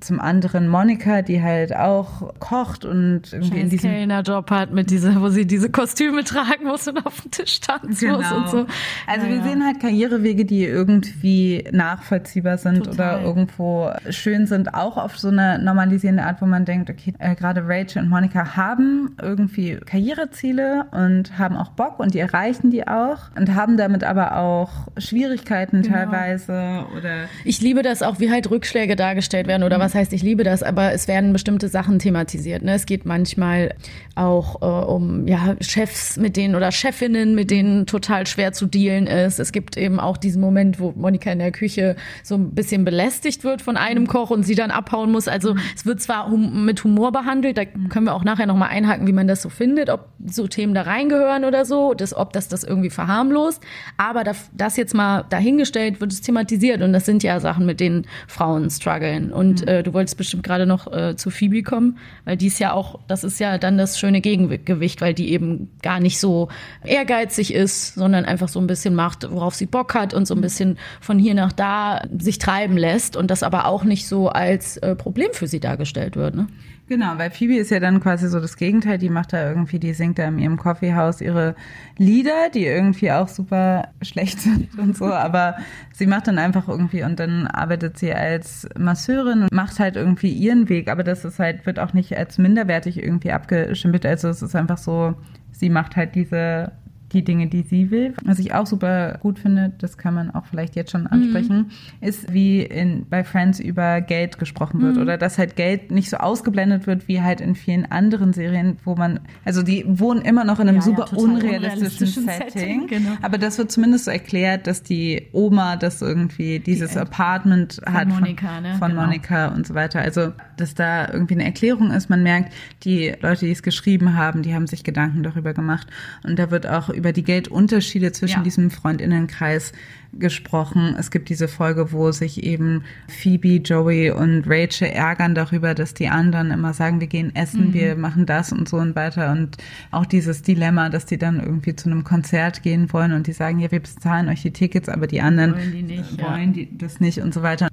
[0.00, 5.20] zum anderen Monika, die halt auch kocht und irgendwie in diesem Kellnerjob hat mit dieser,
[5.22, 8.18] wo sie diese Kostüme tragen muss und auf dem Tisch tanzen genau.
[8.18, 8.66] muss und so.
[9.06, 9.42] Also ja, wir ja.
[9.44, 13.20] sehen halt Karrierewege, die irgendwie nachvollziehbar sind Total.
[13.20, 17.34] oder irgendwo schön sind, auch auf so eine normalisierende Art, wo man denkt, okay, äh,
[17.34, 22.86] gerade Rachel und Monika haben irgendwie Karriereziele und haben auch Bock und die erreichen die
[22.86, 25.94] auch und haben damit aber auch Schwierigkeiten genau.
[25.94, 30.12] teilweise oder ich liebe das auch, wie halt Rückschläge dargestellt werden oder was was heißt,
[30.12, 32.64] ich liebe das, aber es werden bestimmte Sachen thematisiert.
[32.64, 32.74] Ne?
[32.74, 33.72] Es geht manchmal
[34.16, 39.06] auch äh, um ja, Chefs mit denen oder Chefinnen, mit denen total schwer zu dealen
[39.06, 39.38] ist.
[39.38, 41.94] Es gibt eben auch diesen Moment, wo Monika in der Küche
[42.24, 45.28] so ein bisschen belästigt wird von einem Koch und sie dann abhauen muss.
[45.28, 49.06] Also es wird zwar hum mit Humor behandelt, da können wir auch nachher nochmal einhaken,
[49.06, 52.48] wie man das so findet, ob so Themen da reingehören oder so, das, ob das
[52.48, 53.62] das irgendwie verharmlost.
[53.98, 58.06] Aber das, jetzt mal dahingestellt wird es thematisiert und das sind ja Sachen, mit denen
[58.26, 59.32] Frauen strugglen.
[59.32, 59.68] Und mhm.
[59.68, 63.00] äh, du wolltest bestimmt gerade noch äh, zu Phoebe kommen, weil die ist ja auch,
[63.08, 66.48] das ist ja dann das schöne Gegengewicht, weil die eben gar nicht so
[66.84, 70.40] ehrgeizig ist, sondern einfach so ein bisschen macht, worauf sie Bock hat und so ein
[70.40, 74.76] bisschen von hier nach da sich treiben lässt und das aber auch nicht so als
[74.78, 76.34] äh, Problem für sie dargestellt wird.
[76.34, 76.46] Ne?
[76.88, 78.98] Genau, weil Phoebe ist ja dann quasi so das Gegenteil.
[78.98, 81.56] Die macht da irgendwie, die singt da in ihrem Coffeehouse ihre
[81.98, 85.06] Lieder, die irgendwie auch super schlecht sind und so.
[85.06, 85.56] Aber
[85.92, 90.30] sie macht dann einfach irgendwie und dann arbeitet sie als Masseurin und macht halt irgendwie
[90.30, 90.88] ihren Weg.
[90.88, 94.06] Aber das ist halt, wird auch nicht als minderwertig irgendwie abgeschimpft.
[94.06, 95.14] Also es ist einfach so,
[95.50, 96.70] sie macht halt diese
[97.16, 98.14] die Dinge, die sie will.
[98.24, 102.06] Was ich auch super gut finde, das kann man auch vielleicht jetzt schon ansprechen, mhm.
[102.06, 105.02] ist, wie in, bei Friends über Geld gesprochen wird mhm.
[105.02, 108.94] oder dass halt Geld nicht so ausgeblendet wird wie halt in vielen anderen Serien, wo
[108.94, 112.86] man, also die wohnen immer noch in einem ja, super ja, unrealistischen, unrealistischen, Setting, Setting
[112.86, 113.10] genau.
[113.22, 117.94] aber das wird zumindest so erklärt, dass die Oma das irgendwie, dieses die Apartment von
[117.94, 118.74] hat Monika, von, ne?
[118.78, 119.02] von genau.
[119.02, 120.00] Monika und so weiter.
[120.00, 122.10] Also, dass da irgendwie eine Erklärung ist.
[122.10, 122.52] Man merkt,
[122.84, 125.86] die Leute, die es geschrieben haben, die haben sich Gedanken darüber gemacht
[126.24, 128.42] und da wird auch über über die Geldunterschiede zwischen ja.
[128.42, 129.72] diesem Freundinnenkreis
[130.18, 130.96] gesprochen.
[130.98, 136.08] Es gibt diese Folge, wo sich eben Phoebe, Joey und Rachel ärgern darüber, dass die
[136.08, 137.74] anderen immer sagen, wir gehen essen, mhm.
[137.74, 139.30] wir machen das und so und weiter.
[139.30, 139.56] Und
[139.92, 143.60] auch dieses Dilemma, dass die dann irgendwie zu einem Konzert gehen wollen und die sagen,
[143.60, 146.64] ja, wir bezahlen euch die Tickets, aber die anderen wollen, die nicht, wollen ja.
[146.64, 147.68] die das nicht und so weiter.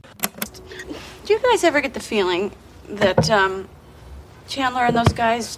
[1.25, 2.51] Do you guys ever get the feeling
[2.99, 3.65] that um,
[4.47, 5.57] Chandler and those guys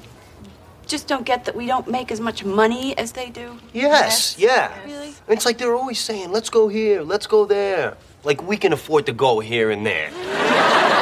[0.88, 3.58] just don't get that we don't make as much money as they do?
[3.74, 4.72] Yes, yeah.
[4.86, 5.14] Really?
[5.28, 7.98] It's like they're always saying, let's go here, let's go there.
[8.24, 10.12] Like we can afford to go here and there.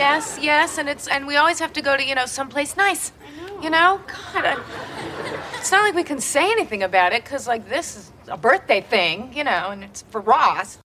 [0.00, 3.12] Yes, yes, and it's and we always have to go to, you know, someplace nice.
[3.36, 3.60] Know.
[3.60, 4.00] You know?
[4.32, 4.56] God, I,
[5.58, 8.80] it's not like we can say anything about it cuz like this is a birthday
[8.80, 10.78] thing, you know, and it's for Ross.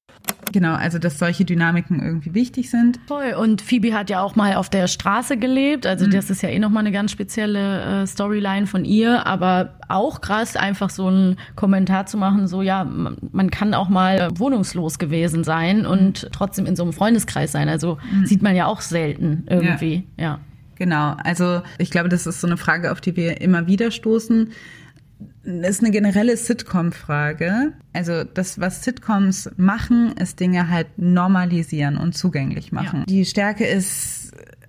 [0.55, 2.97] Genau, also dass solche Dynamiken irgendwie wichtig sind.
[3.07, 3.33] Voll.
[3.33, 5.85] Und Phoebe hat ja auch mal auf der Straße gelebt.
[5.85, 6.11] Also mhm.
[6.11, 9.27] das ist ja eh nochmal eine ganz spezielle äh, Storyline von ihr.
[9.27, 14.29] Aber auch krass, einfach so einen Kommentar zu machen, so ja, man kann auch mal
[14.35, 16.27] wohnungslos gewesen sein und mhm.
[16.31, 17.67] trotzdem in so einem Freundeskreis sein.
[17.67, 18.25] Also mhm.
[18.25, 20.23] sieht man ja auch selten irgendwie, ja.
[20.23, 20.39] ja.
[20.75, 24.51] Genau, also ich glaube, das ist so eine Frage, auf die wir immer wieder stoßen
[25.45, 27.73] ist eine generelle Sitcom-Frage.
[27.93, 32.99] Also das, was Sitcoms machen, ist Dinge halt normalisieren und zugänglich machen.
[33.01, 33.05] Ja.
[33.05, 34.25] Die Stärke ist,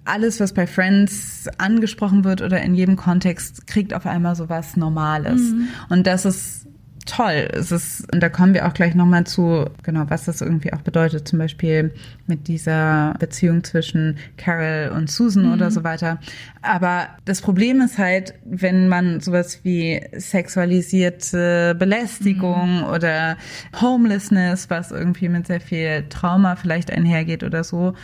[0.06, 4.76] alles, was bei Friends angesprochen wird oder in jedem Kontext, kriegt auf einmal so was
[4.76, 5.40] Normales.
[5.40, 5.68] Mhm.
[5.88, 6.66] Und das ist
[7.06, 7.48] toll.
[7.52, 10.82] Es ist, und da kommen wir auch gleich nochmal zu, genau, was das irgendwie auch
[10.82, 11.94] bedeutet, zum Beispiel
[12.26, 15.52] mit dieser Beziehung zwischen Carol und Susan mhm.
[15.52, 16.18] oder so weiter.
[16.62, 22.84] Aber das Problem ist halt, wenn man sowas wie sexualisierte Belästigung mhm.
[22.84, 23.36] oder
[23.80, 27.94] Homelessness, was irgendwie mit sehr viel Trauma vielleicht einhergeht oder so,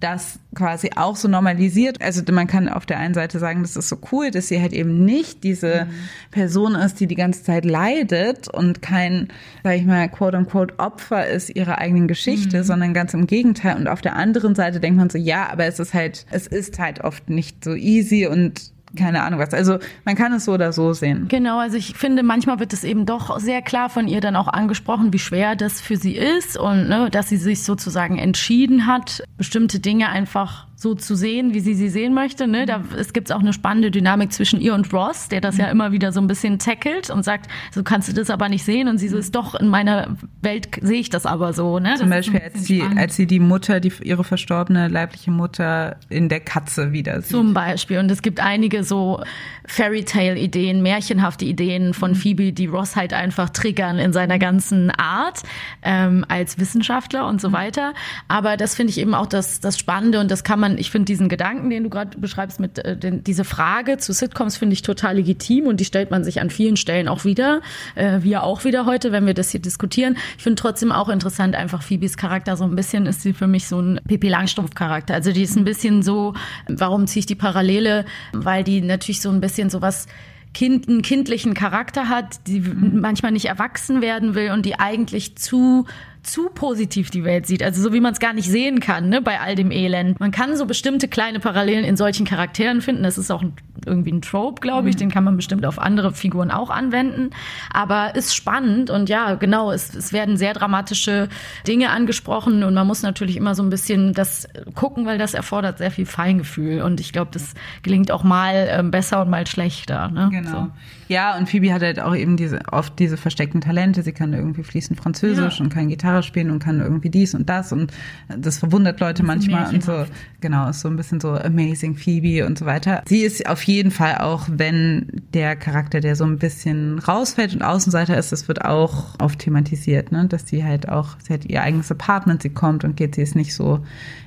[0.00, 2.00] das quasi auch so normalisiert.
[2.00, 4.72] Also man kann auf der einen Seite sagen, das ist so cool, dass sie halt
[4.72, 5.90] eben nicht diese mhm.
[6.30, 9.28] Person ist, die die ganze Zeit leidet und kein,
[9.64, 12.64] sag ich mal, quote unquote Opfer ist ihrer eigenen Geschichte, mhm.
[12.64, 13.76] sondern ganz im Gegenteil.
[13.76, 16.78] Und auf der anderen Seite denkt man so, ja, aber es ist halt, es ist
[16.78, 19.54] halt oft nicht so easy und keine Ahnung was.
[19.54, 21.26] Also man kann es so oder so sehen.
[21.28, 24.48] Genau, also ich finde, manchmal wird es eben doch sehr klar von ihr dann auch
[24.48, 29.22] angesprochen, wie schwer das für sie ist und ne, dass sie sich sozusagen entschieden hat,
[29.36, 32.46] bestimmte Dinge einfach so zu sehen, wie sie sie sehen möchte.
[32.46, 32.64] Ne?
[32.64, 35.90] Da, es gibt auch eine spannende Dynamik zwischen ihr und Ross, der das ja immer
[35.90, 38.86] wieder so ein bisschen tackelt und sagt, so kannst du das aber nicht sehen.
[38.86, 41.80] Und sie so ist doch in meiner Welt sehe ich das aber so.
[41.80, 41.96] Ne?
[41.96, 46.38] Zum Beispiel, als sie, als sie die Mutter, die ihre verstorbene leibliche Mutter in der
[46.38, 47.32] Katze wieder sieht.
[47.32, 47.98] Zum Beispiel.
[47.98, 49.20] Und es gibt einige so
[49.66, 54.92] Fairy Tale Ideen, märchenhafte Ideen von Phoebe, die Ross halt einfach triggern in seiner ganzen
[54.92, 55.42] Art
[55.82, 57.94] ähm, als Wissenschaftler und so weiter.
[58.28, 60.90] Aber das finde ich eben auch das, das Spannende und das kann man man, ich
[60.90, 64.74] finde diesen Gedanken, den du gerade beschreibst, mit äh, den, diese Frage zu Sitcoms finde
[64.74, 67.60] ich total legitim und die stellt man sich an vielen Stellen auch wieder,
[67.94, 70.16] äh, wir auch wieder heute, wenn wir das hier diskutieren.
[70.36, 73.66] Ich finde trotzdem auch interessant, einfach Phoebes Charakter so ein bisschen ist sie für mich
[73.66, 75.14] so ein Pippi Langstrumpf Charakter.
[75.14, 76.34] Also die ist ein bisschen so,
[76.68, 78.04] warum ziehe ich die Parallele?
[78.32, 80.06] Weil die natürlich so ein bisschen sowas
[80.54, 85.86] kind, einen kindlichen Charakter hat, die manchmal nicht erwachsen werden will und die eigentlich zu
[86.22, 89.20] zu positiv die Welt sieht, also so wie man es gar nicht sehen kann, ne,
[89.20, 90.18] bei all dem Elend.
[90.20, 93.02] Man kann so bestimmte kleine Parallelen in solchen Charakteren finden.
[93.02, 93.42] Das ist auch
[93.86, 95.00] irgendwie ein Trope, glaube ich, mhm.
[95.00, 97.30] den kann man bestimmt auf andere Figuren auch anwenden.
[97.72, 101.28] Aber ist spannend und ja, genau, es, es werden sehr dramatische
[101.66, 105.78] Dinge angesprochen und man muss natürlich immer so ein bisschen das gucken, weil das erfordert
[105.78, 110.08] sehr viel Feingefühl und ich glaube, das gelingt auch mal ähm, besser und mal schlechter.
[110.08, 110.28] Ne?
[110.30, 110.50] Genau.
[110.50, 110.70] So.
[111.08, 114.02] Ja, und Phoebe hat halt auch eben diese oft diese versteckten Talente.
[114.02, 115.64] Sie kann irgendwie fließend Französisch ja.
[115.64, 117.92] und kann Gitarre spielen und kann irgendwie dies und das und
[118.28, 120.04] das verwundert Leute manchmal und so.
[120.40, 123.02] Genau, ist so ein bisschen so amazing Phoebe und so weiter.
[123.06, 127.62] Sie ist auf jeden Fall auch, wenn der Charakter, der so ein bisschen rausfällt und
[127.62, 130.26] Außenseiter ist, das wird auch oft thematisiert, ne?
[130.26, 133.34] dass sie halt auch, sie hat ihr eigenes Apartment, sie kommt und geht, sie ist
[133.34, 133.80] nicht so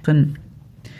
[0.03, 0.37] drin.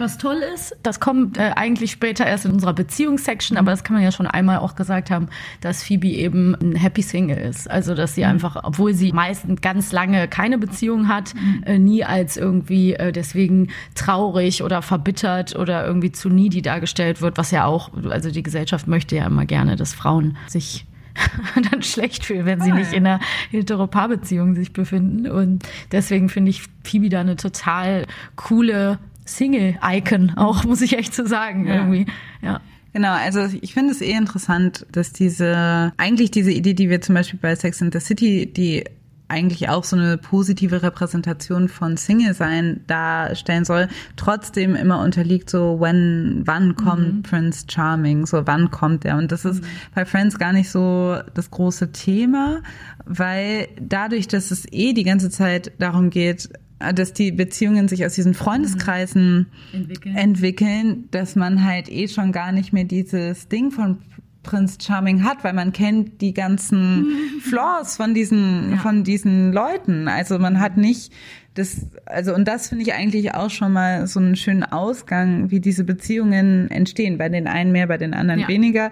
[0.01, 3.93] Was toll ist, das kommt äh, eigentlich später erst in unserer Beziehungssection, aber das kann
[3.93, 5.27] man ja schon einmal auch gesagt haben,
[5.61, 7.69] dass Phoebe eben ein Happy Single ist.
[7.69, 8.31] Also, dass sie mhm.
[8.31, 11.63] einfach, obwohl sie meistens ganz lange keine Beziehung hat, mhm.
[11.67, 17.37] äh, nie als irgendwie äh, deswegen traurig oder verbittert oder irgendwie zu needy dargestellt wird,
[17.37, 20.87] was ja auch, also die Gesellschaft möchte ja immer gerne, dass Frauen sich
[21.71, 23.19] dann schlecht fühlen, wenn sie nicht in einer
[23.51, 25.29] Heteropaarbeziehung sich befinden.
[25.29, 25.61] Und
[25.91, 28.97] deswegen finde ich Phoebe da eine total coole
[29.37, 31.75] Single-Icon auch, muss ich echt so sagen, ja.
[31.75, 32.05] irgendwie.
[32.41, 32.61] Ja.
[32.93, 37.15] Genau, also ich finde es eh interessant, dass diese, eigentlich diese Idee, die wir zum
[37.15, 38.83] Beispiel bei Sex in the City, die
[39.31, 45.79] eigentlich auch so eine positive Repräsentation von Single sein darstellen soll, trotzdem immer unterliegt so,
[45.79, 47.23] when, wann kommt mhm.
[47.23, 49.17] Prince Charming, so wann kommt er?
[49.17, 49.67] Und das ist mhm.
[49.95, 52.61] bei Friends gar nicht so das große Thema,
[53.05, 56.49] weil dadurch, dass es eh die ganze Zeit darum geht,
[56.93, 59.79] dass die Beziehungen sich aus diesen Freundeskreisen mhm.
[59.79, 60.15] entwickeln.
[60.15, 63.99] entwickeln, dass man halt eh schon gar nicht mehr dieses Ding von
[64.43, 67.07] Prinz Charming hat, weil man kennt die ganzen
[67.41, 68.77] Flaws von diesen, ja.
[68.77, 70.07] von diesen Leuten.
[70.07, 71.13] Also man hat nicht
[71.53, 75.59] das, also, und das finde ich eigentlich auch schon mal so einen schönen Ausgang, wie
[75.59, 77.17] diese Beziehungen entstehen.
[77.17, 78.47] Bei den einen mehr, bei den anderen ja.
[78.47, 78.91] weniger.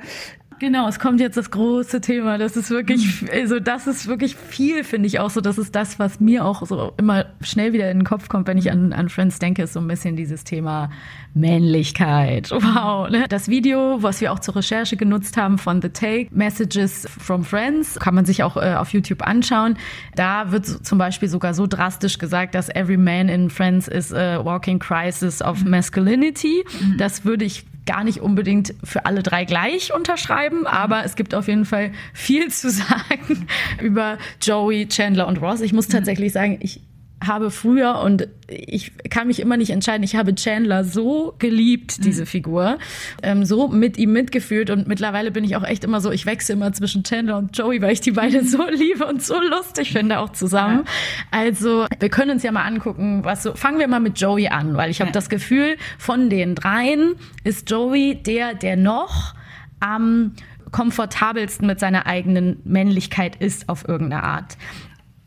[0.59, 2.37] Genau, es kommt jetzt das große Thema.
[2.37, 5.41] Das ist wirklich, also das ist wirklich viel, finde ich auch so.
[5.41, 8.57] Das ist das, was mir auch so immer schnell wieder in den Kopf kommt, wenn
[8.57, 10.89] ich an, an Friends denke, ist so ein bisschen dieses Thema
[11.33, 12.51] Männlichkeit.
[12.51, 13.09] Wow.
[13.09, 13.25] Ne?
[13.29, 17.97] Das Video, was wir auch zur Recherche genutzt haben von The Take, Messages from Friends,
[17.99, 19.77] kann man sich auch äh, auf YouTube anschauen.
[20.15, 24.43] Da wird zum Beispiel sogar so drastisch gesagt, dass every man in Friends is a
[24.43, 26.63] walking crisis of masculinity.
[26.97, 31.47] Das würde ich gar nicht unbedingt für alle drei gleich unterschreiben, aber es gibt auf
[31.47, 33.47] jeden Fall viel zu sagen
[33.81, 35.61] über Joey, Chandler und Ross.
[35.61, 36.81] Ich muss tatsächlich sagen, ich
[37.25, 40.03] habe früher und ich kann mich immer nicht entscheiden.
[40.03, 42.27] Ich habe Chandler so geliebt, diese mhm.
[42.27, 42.77] Figur,
[43.21, 46.55] ähm, so mit ihm mitgefühlt und mittlerweile bin ich auch echt immer so, ich wechsle
[46.55, 50.19] immer zwischen Chandler und Joey, weil ich die beiden so liebe und so lustig finde
[50.19, 50.83] auch zusammen.
[50.85, 51.39] Ja.
[51.39, 53.53] Also wir können uns ja mal angucken, was so.
[53.53, 55.13] Fangen wir mal mit Joey an, weil ich habe ja.
[55.13, 59.35] das Gefühl, von den dreien ist Joey der, der noch
[59.79, 60.33] am
[60.71, 64.57] komfortabelsten mit seiner eigenen Männlichkeit ist auf irgendeine Art.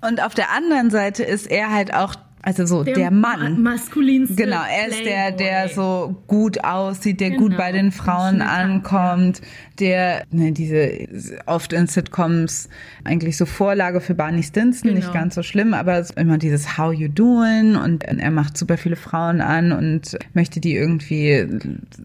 [0.03, 3.63] Und auf der anderen Seite ist er halt auch also so der, der Mann.
[3.63, 4.35] Maskulinste.
[4.35, 7.43] Genau, er ist der, der so gut aussieht, der genau.
[7.43, 9.41] gut bei den Frauen ankommt,
[9.83, 11.09] der ne, diese
[11.47, 12.69] oft in Sitcoms
[13.03, 14.95] eigentlich so Vorlage für Barney Stinson, genau.
[14.95, 17.75] nicht ganz so schlimm, aber immer dieses How you doing?
[17.75, 21.49] Und er macht super viele Frauen an und möchte die irgendwie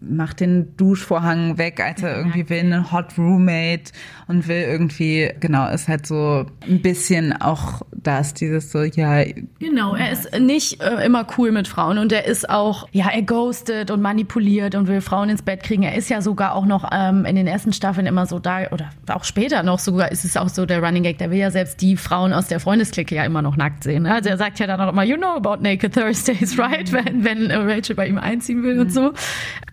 [0.00, 3.92] macht den Duschvorhang weg, als er irgendwie will einen Hot Roommate
[4.26, 9.22] und will irgendwie genau ist halt so ein bisschen auch das dieses so ja.
[9.60, 13.22] Genau er ist nicht äh, immer cool mit Frauen und er ist auch ja er
[13.22, 15.84] ghostet und manipuliert und will Frauen ins Bett kriegen.
[15.84, 18.68] Er ist ja sogar auch noch ähm, in den ersten ersten Staffeln immer so da,
[18.70, 21.50] oder auch später noch sogar, ist es auch so der Running Gag, der will ja
[21.50, 24.04] selbst die Frauen aus der Freundesklicke ja immer noch nackt sehen.
[24.04, 24.14] Ne?
[24.14, 26.92] Also er sagt ja dann auch immer, you know about Naked Thursdays, right?
[26.92, 29.12] Wenn, wenn Rachel bei ihm einziehen will und so.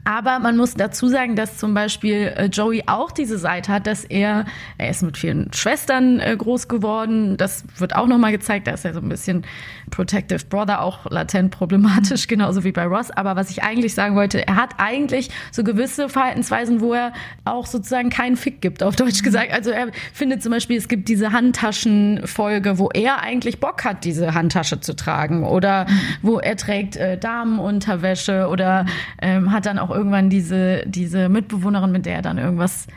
[0.03, 4.03] Aber man muss dazu sagen, dass zum Beispiel äh, Joey auch diese Seite hat, dass
[4.03, 4.45] er,
[4.77, 7.37] er ist mit vielen Schwestern äh, groß geworden.
[7.37, 8.67] Das wird auch nochmal gezeigt.
[8.67, 9.45] Da ist er so ein bisschen
[9.91, 13.11] Protective Brother, auch latent problematisch, genauso wie bei Ross.
[13.11, 17.13] Aber was ich eigentlich sagen wollte, er hat eigentlich so gewisse Verhaltensweisen, wo er
[17.45, 19.51] auch sozusagen keinen Fick gibt, auf Deutsch gesagt.
[19.51, 24.33] Also er findet zum Beispiel, es gibt diese Handtaschenfolge, wo er eigentlich Bock hat, diese
[24.33, 25.43] Handtasche zu tragen.
[25.45, 25.85] Oder
[26.21, 28.85] wo er trägt äh, Damenunterwäsche oder
[29.21, 32.87] ähm, hat dann auch irgendwann diese, diese Mitbewohnerin, mit der er dann irgendwas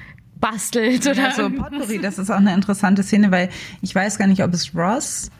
[0.41, 3.49] bastelt oder ja, so Potpourri, das ist auch eine interessante Szene, weil
[3.83, 5.31] ich weiß gar nicht, ob es Ross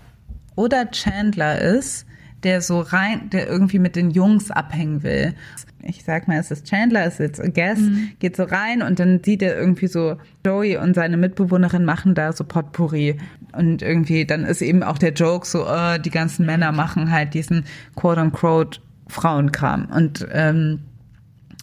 [0.59, 2.05] oder Chandler ist,
[2.43, 5.35] der so rein, der irgendwie mit den Jungs abhängen will.
[5.83, 8.11] Ich sag mal, es ist Chandler, es ist jetzt a guess, mhm.
[8.19, 12.33] geht so rein und dann sieht er irgendwie so, Joey und seine Mitbewohnerin machen da
[12.33, 13.19] so Potpourri.
[13.53, 17.35] Und irgendwie, dann ist eben auch der Joke so, oh, die ganzen Männer machen halt
[17.35, 19.87] diesen quote-unquote Frauenkram.
[19.95, 20.81] Und ähm,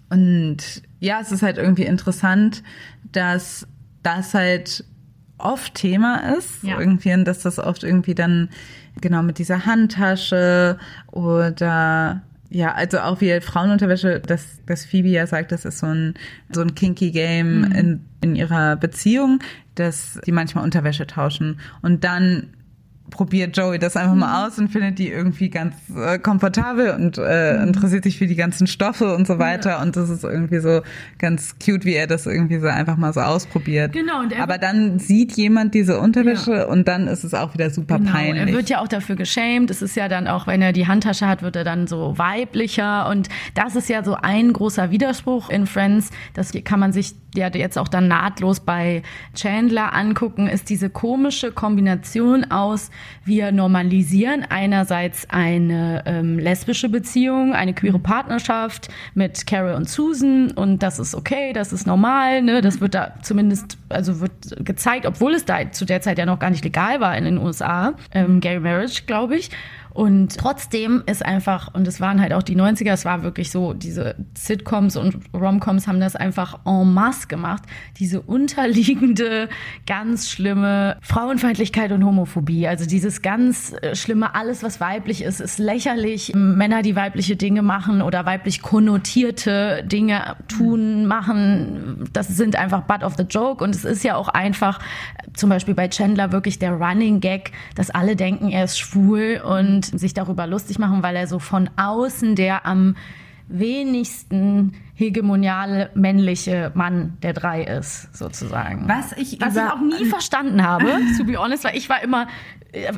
[0.10, 0.58] und
[1.02, 2.64] ja, es ist halt irgendwie interessant,
[3.12, 3.68] dass
[4.04, 4.86] das halt
[5.38, 6.80] oft Thema ist ja.
[6.80, 8.50] irgendwie und dass das oft irgendwie dann
[9.02, 10.78] genau mit dieser Handtasche
[11.12, 16.14] oder ja, also auch wie Frauenunterwäsche, dass, dass Phoebe ja sagt, das ist so ein,
[16.52, 17.72] so ein kinky Game mhm.
[17.72, 19.40] in, in ihrer Beziehung,
[19.76, 22.48] dass die manchmal Unterwäsche tauschen und dann
[23.10, 24.48] probiert Joey das einfach mal mhm.
[24.48, 27.68] aus und findet die irgendwie ganz äh, komfortabel und äh, mhm.
[27.68, 29.72] interessiert sich für die ganzen Stoffe und so weiter.
[29.72, 29.82] Ja.
[29.82, 30.82] Und das ist irgendwie so
[31.20, 33.94] ganz cute, wie er das irgendwie so einfach mal so ausprobiert.
[33.94, 34.22] Genau.
[34.22, 36.66] Und Aber dann sieht jemand diese Unterwäsche ja.
[36.66, 38.12] und dann ist es auch wieder super genau.
[38.12, 38.48] peinlich.
[38.48, 39.70] Er wird ja auch dafür geschämt.
[39.72, 43.08] Es ist ja dann auch, wenn er die Handtasche hat, wird er dann so weiblicher.
[43.10, 46.10] Und das ist ja so ein großer Widerspruch in Friends.
[46.34, 49.04] Das kann man sich ja jetzt auch dann nahtlos bei
[49.36, 52.92] Chandler angucken, ist diese komische Kombination aus
[53.24, 60.84] wir normalisieren einerseits eine ähm, lesbische Beziehung, eine queere Partnerschaft mit Carol und Susan und
[60.84, 62.62] das ist okay, das ist normal, ne?
[62.62, 66.40] Das wird da zumindest, also wird gezeigt, obwohl es da zu der Zeit ja noch
[66.40, 69.50] gar nicht legal war in den USA, ähm, Gay Marriage, glaube ich.
[69.96, 73.72] Und trotzdem ist einfach, und es waren halt auch die 90er, es war wirklich so,
[73.72, 77.64] diese Sitcoms und Romcoms haben das einfach en masse gemacht.
[77.98, 79.48] Diese unterliegende,
[79.88, 82.68] ganz schlimme Frauenfeindlichkeit und Homophobie.
[82.68, 86.34] Also dieses ganz äh, schlimme, alles was weiblich ist, ist lächerlich.
[86.36, 93.02] Männer, die weibliche Dinge machen oder weiblich konnotierte Dinge tun, machen, das sind einfach butt
[93.02, 93.64] of the joke.
[93.64, 94.80] Und es ist ja auch einfach,
[95.36, 99.85] zum Beispiel bei Chandler wirklich der Running Gag, dass alle denken, er ist schwul und
[99.88, 102.96] sich darüber lustig machen, weil er so von außen der am
[103.48, 108.88] wenigsten hegemoniale männliche Mann der drei ist, sozusagen.
[108.88, 112.28] Was ich, Was ich auch nie verstanden habe, to be honest, weil ich war immer,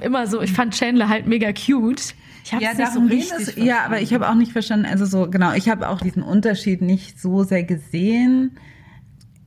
[0.01, 2.13] immer so, ich fand Chandler halt mega cute.
[2.43, 5.51] Ich ja, nicht so richtig ja, aber ich habe auch nicht verstanden, also so, genau,
[5.53, 8.57] ich habe auch diesen Unterschied nicht so sehr gesehen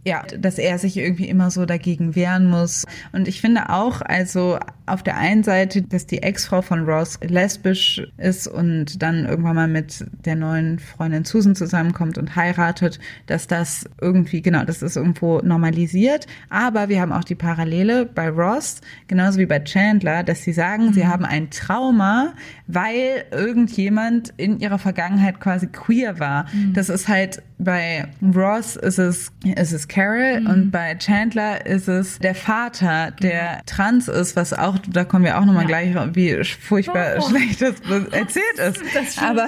[0.05, 2.87] ja, dass er sich irgendwie immer so dagegen wehren muss.
[3.13, 8.03] Und ich finde auch, also auf der einen Seite, dass die Ex-Frau von Ross lesbisch
[8.17, 13.85] ist und dann irgendwann mal mit der neuen Freundin Susan zusammenkommt und heiratet, dass das
[14.01, 16.27] irgendwie, genau, das ist irgendwo normalisiert.
[16.49, 20.87] Aber wir haben auch die Parallele bei Ross, genauso wie bei Chandler, dass sie sagen,
[20.87, 20.93] mhm.
[20.95, 22.33] sie haben ein Trauma,
[22.67, 26.47] weil irgendjemand in ihrer Vergangenheit quasi queer war.
[26.53, 26.73] Mhm.
[26.73, 30.47] Das ist halt bei Ross ist es, ist es Carol mhm.
[30.47, 33.63] und bei Chandler ist es der Vater, der genau.
[33.67, 35.93] trans ist, was auch, da kommen wir auch nochmal ja.
[35.93, 37.29] gleich, wie furchtbar oh.
[37.29, 37.81] schlecht das
[38.11, 38.83] erzählt ist.
[38.95, 39.47] Das Aber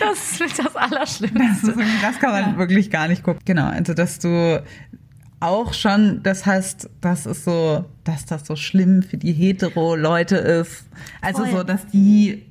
[0.00, 1.74] das ist das Allerschlimmste.
[1.76, 2.58] Das, das kann man ja.
[2.58, 3.40] wirklich gar nicht gucken.
[3.44, 4.62] Genau, also dass du
[5.38, 10.86] auch schon das heißt, das ist so, dass das so schlimm für die hetero-Leute ist.
[11.20, 11.52] Also Voll.
[11.52, 12.46] so, dass die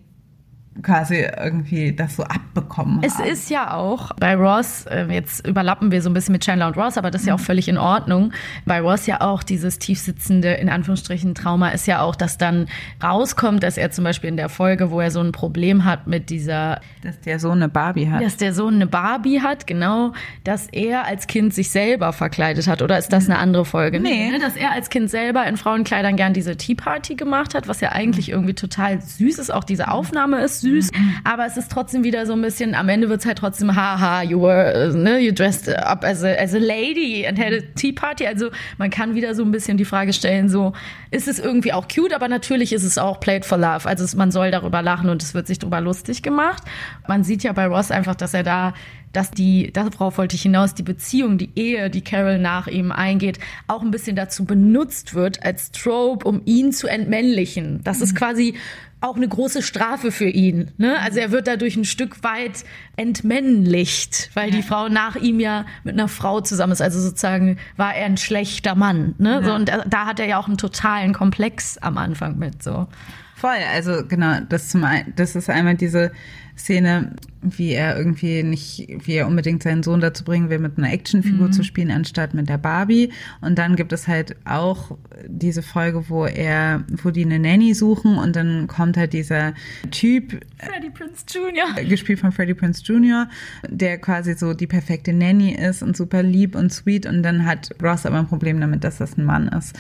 [0.84, 3.24] quasi irgendwie das so abbekommen es haben.
[3.24, 6.68] Es ist ja auch bei Ross, äh, jetzt überlappen wir so ein bisschen mit Chandler
[6.68, 7.44] und Ross, aber das ist ja auch mhm.
[7.44, 8.34] völlig in Ordnung.
[8.66, 12.68] Bei Ross ja auch dieses tiefsitzende, in Anführungsstrichen, Trauma ist ja auch, dass dann
[13.02, 16.30] rauskommt, dass er zum Beispiel in der Folge, wo er so ein Problem hat mit
[16.30, 16.82] dieser...
[17.04, 18.22] Dass der Sohn eine Barbie hat.
[18.22, 20.12] Dass der Sohn eine Barbie hat, genau.
[20.44, 22.82] Dass er als Kind sich selber verkleidet hat.
[22.82, 24.00] Oder ist das eine andere Folge?
[24.00, 24.32] Nee.
[24.32, 27.80] nee dass er als Kind selber in Frauenkleidern gern diese Tea Party gemacht hat, was
[27.80, 28.34] ja eigentlich mhm.
[28.34, 29.54] irgendwie total süß ist.
[29.54, 31.16] Auch diese Aufnahme ist süß, mhm.
[31.24, 34.24] aber es ist trotzdem wieder so ein bisschen, am Ende wird es halt trotzdem, haha,
[34.24, 37.92] you were, ne, you dressed up as a, as a lady and had a tea
[37.92, 38.26] party.
[38.26, 40.74] Also man kann wieder so ein bisschen die Frage stellen, so,
[41.12, 43.88] ist es irgendwie auch cute, aber natürlich ist es auch played for love.
[43.88, 46.64] Also man soll darüber lachen und es wird sich darüber lustig gemacht.
[47.08, 48.74] Man sieht ja bei Ross einfach, dass er da
[49.16, 53.40] dass die, darauf wollte ich hinaus, die Beziehung, die Ehe, die Carol nach ihm eingeht,
[53.68, 57.82] auch ein bisschen dazu benutzt wird als Trope, um ihn zu entmännlichen.
[57.84, 58.18] Das ist mhm.
[58.18, 58.56] quasi
[59.02, 60.72] auch eine große Strafe für ihn.
[60.78, 61.00] Ne?
[61.00, 64.56] Also er wird dadurch ein Stück weit entmännlicht, weil ja.
[64.56, 66.82] die Frau nach ihm ja mit einer Frau zusammen ist.
[66.82, 69.14] Also sozusagen war er ein schlechter Mann.
[69.18, 69.42] Ne?
[69.42, 69.44] Ja.
[69.44, 72.64] So, und da hat er ja auch einen totalen Komplex am Anfang mit.
[72.64, 72.88] So.
[73.36, 74.86] Voll, also genau, das, zum,
[75.16, 76.12] das ist einmal diese
[76.58, 80.92] Szene, wie er irgendwie nicht, wie er unbedingt seinen Sohn dazu bringen will, mit einer
[80.92, 81.52] Actionfigur mhm.
[81.54, 83.12] zu spielen, anstatt mit der Barbie.
[83.42, 84.98] Und dann gibt es halt auch
[85.28, 89.54] diese Folge, wo er, wo die eine Nanny suchen und dann kommt halt dieser
[89.92, 90.40] Typ.
[90.60, 91.84] Freddie Prince Jr.
[91.84, 93.28] Gespielt von Freddie Prince Jr.,
[93.68, 97.06] der quasi so die perfekte Nanny ist und super lieb und sweet.
[97.06, 99.76] Und dann hat Ross aber ein Problem damit, dass das ein Mann ist.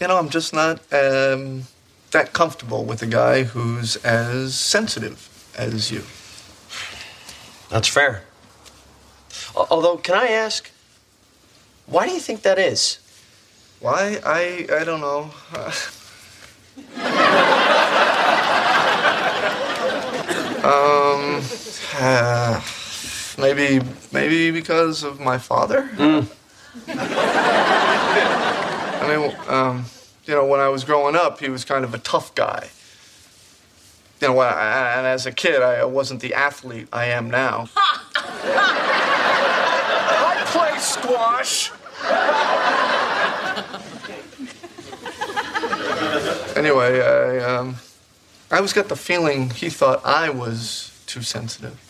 [0.00, 1.66] You know, I'm just not um,
[2.10, 5.31] that comfortable with a guy who's as sensitive.
[5.56, 6.02] As you.
[7.68, 8.22] That's fair.
[9.54, 10.70] Although, can I ask,
[11.86, 12.98] why do you think that is?
[13.80, 14.20] Why?
[14.24, 15.30] I I don't know.
[20.62, 21.42] um,
[21.98, 22.60] uh,
[23.38, 23.80] maybe
[24.12, 25.88] maybe because of my father.
[25.96, 26.26] Mm.
[28.98, 29.84] I mean, um,
[30.24, 32.70] you know, when I was growing up, he was kind of a tough guy
[34.22, 37.68] you know, and as a kid, I wasn't the athlete I am now.
[40.14, 41.72] I play squash.
[46.56, 47.76] anyway, I, um,
[48.52, 51.80] I always got the feeling he thought I was too sensitive.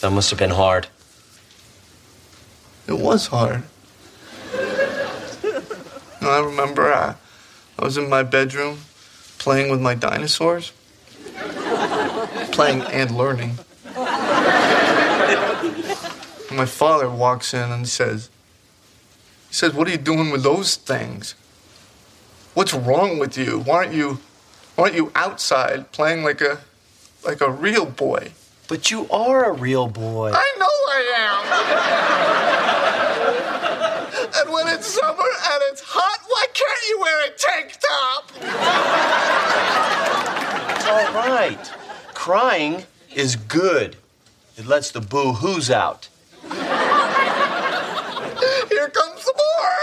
[0.00, 0.86] That must have been hard.
[2.86, 3.64] It was hard.
[6.20, 7.16] I remember I,
[7.78, 8.78] I was in my bedroom
[9.38, 10.72] playing with my dinosaurs
[12.58, 13.56] playing and learning.
[16.50, 18.30] My father walks in and says,
[19.46, 21.36] he says, What are you doing with those things?
[22.54, 23.60] What's wrong with you?
[23.60, 24.18] Why aren't you
[24.74, 26.58] why aren't you outside playing like a
[27.24, 28.32] like a real boy?
[28.66, 30.32] But you are a real boy.
[30.34, 31.02] I know I
[34.34, 34.42] am.
[34.42, 38.32] and when it's summer and it's hot, why can't you wear a tank top?
[40.88, 41.77] All right.
[42.28, 42.84] Crying
[43.16, 43.96] is good.
[44.58, 46.10] It lets the boo-hoos out.
[48.68, 49.78] Here comes the more!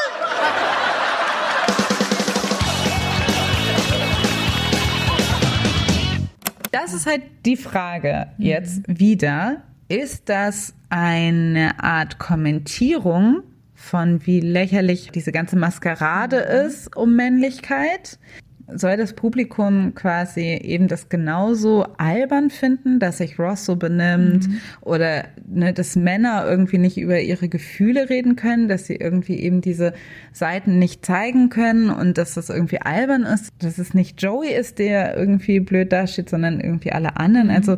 [6.72, 9.64] Das ist halt die Frage jetzt wieder.
[9.88, 13.42] Ist das eine Art Kommentierung
[13.74, 18.20] von wie lächerlich diese ganze Maskerade ist um Männlichkeit?
[18.68, 24.60] Soll das Publikum quasi eben das genauso albern finden, dass sich Ross so benimmt mhm.
[24.82, 29.62] oder ne, dass Männer irgendwie nicht über ihre Gefühle reden können, dass sie irgendwie eben
[29.62, 29.94] diese
[30.32, 34.80] Seiten nicht zeigen können und dass das irgendwie albern ist, dass es nicht Joey ist,
[34.80, 37.48] der irgendwie blöd dasteht, sondern irgendwie alle anderen.
[37.48, 37.56] Mhm.
[37.56, 37.78] Also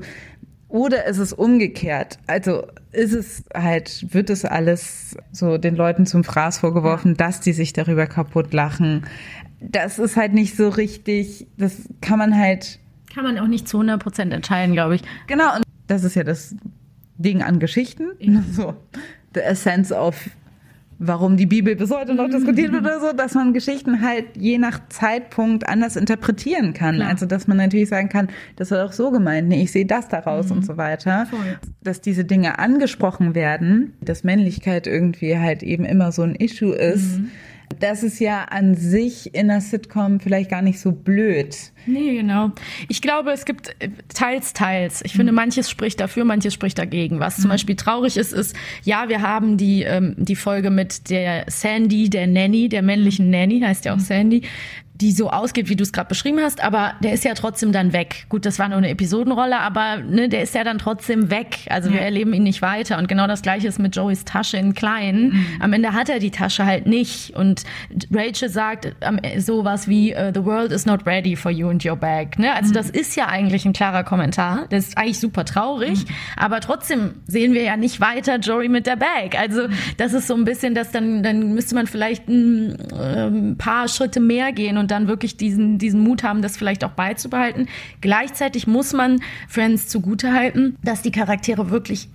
[0.70, 2.20] oder ist es umgekehrt?
[2.28, 7.54] Also ist es halt, wird es alles so den Leuten zum Fraß vorgeworfen, dass die
[7.54, 9.06] sich darüber kaputt lachen?
[9.60, 12.80] Das ist halt nicht so richtig, das kann man halt.
[13.14, 15.02] Kann man auch nicht zu 100 Prozent entscheiden, glaube ich.
[15.28, 16.56] Genau, und das ist ja das
[17.18, 18.12] Ding an Geschichten.
[18.20, 18.44] Ja.
[18.52, 18.76] So,
[19.34, 20.30] the essence of
[21.00, 24.58] warum die Bibel bis heute noch diskutiert wird oder so, dass man Geschichten halt je
[24.58, 26.96] nach Zeitpunkt anders interpretieren kann.
[26.96, 27.10] Klar.
[27.10, 30.08] Also dass man natürlich sagen kann, das wird auch so gemeint, nee, ich sehe das
[30.08, 30.58] daraus mhm.
[30.58, 31.28] und so weiter.
[31.28, 31.60] Voll.
[31.84, 37.20] Dass diese Dinge angesprochen werden, dass Männlichkeit irgendwie halt eben immer so ein Issue ist.
[37.20, 37.32] Mhm
[37.80, 41.56] das ist ja an sich in der Sitcom vielleicht gar nicht so blöd.
[41.86, 42.52] Nee, genau.
[42.90, 45.02] Ich glaube, es gibt äh, teils, teils.
[45.06, 45.38] Ich finde, mhm.
[45.38, 47.20] manches spricht dafür, manches spricht dagegen.
[47.20, 47.50] Was zum mhm.
[47.50, 52.28] Beispiel traurig ist, ist, ja, wir haben die, ähm, die Folge mit der Sandy, der
[52.28, 54.02] Nanny, der männlichen Nanny, heißt ja auch mhm.
[54.02, 54.42] Sandy,
[55.02, 57.94] die so ausgeht, wie du es gerade beschrieben hast, aber der ist ja trotzdem dann
[57.94, 58.26] weg.
[58.30, 61.60] Gut, das war nur eine Episodenrolle, aber ne, der ist ja dann trotzdem weg.
[61.70, 61.96] Also ja.
[61.96, 62.98] wir erleben ihn nicht weiter.
[62.98, 65.30] Und genau das gleiche ist mit Joeys Tasche in klein.
[65.30, 65.46] Mhm.
[65.60, 67.36] Am Ende hat er die Tasche halt nicht.
[67.36, 67.64] Und
[68.12, 68.96] Rachel sagt
[69.38, 72.40] sowas wie uh, The world is not ready for you and your bag.
[72.40, 72.54] Ne?
[72.54, 72.74] Also mhm.
[72.74, 74.66] das ist ja eigentlich ein klarer Kommentar.
[74.70, 76.14] Das ist eigentlich super traurig, mhm.
[76.38, 79.38] aber trotzdem sehen wir ja nicht weiter Joey mit der Bag.
[79.38, 79.68] Also
[79.98, 83.88] das ist so ein bisschen, dass dann dann müsste man vielleicht ein, ein ähm, paar
[83.88, 87.68] Schritte mehr gehen und und dann wirklich diesen, diesen Mut haben, das vielleicht auch beizubehalten.
[88.00, 92.08] Gleichzeitig muss man Friends zugutehalten, dass die Charaktere wirklich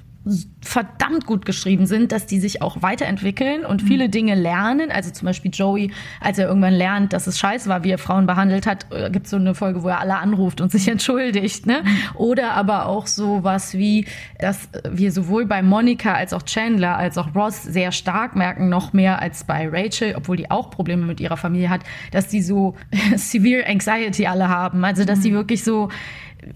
[0.60, 3.86] verdammt gut geschrieben sind, dass die sich auch weiterentwickeln und mhm.
[3.86, 4.92] viele Dinge lernen.
[4.92, 8.26] Also zum Beispiel Joey, als er irgendwann lernt, dass es scheiße war, wie er Frauen
[8.26, 11.66] behandelt hat, äh, gibt es so eine Folge, wo er alle anruft und sich entschuldigt.
[11.66, 11.82] Ne?
[11.82, 12.16] Mhm.
[12.16, 14.06] Oder aber auch so was wie,
[14.38, 18.92] dass wir sowohl bei Monika als auch Chandler als auch Ross sehr stark merken, noch
[18.92, 21.80] mehr als bei Rachel, obwohl die auch Probleme mit ihrer Familie hat,
[22.12, 22.76] dass die so
[23.16, 24.84] severe Anxiety alle haben.
[24.84, 25.36] Also dass die mhm.
[25.36, 25.88] wirklich so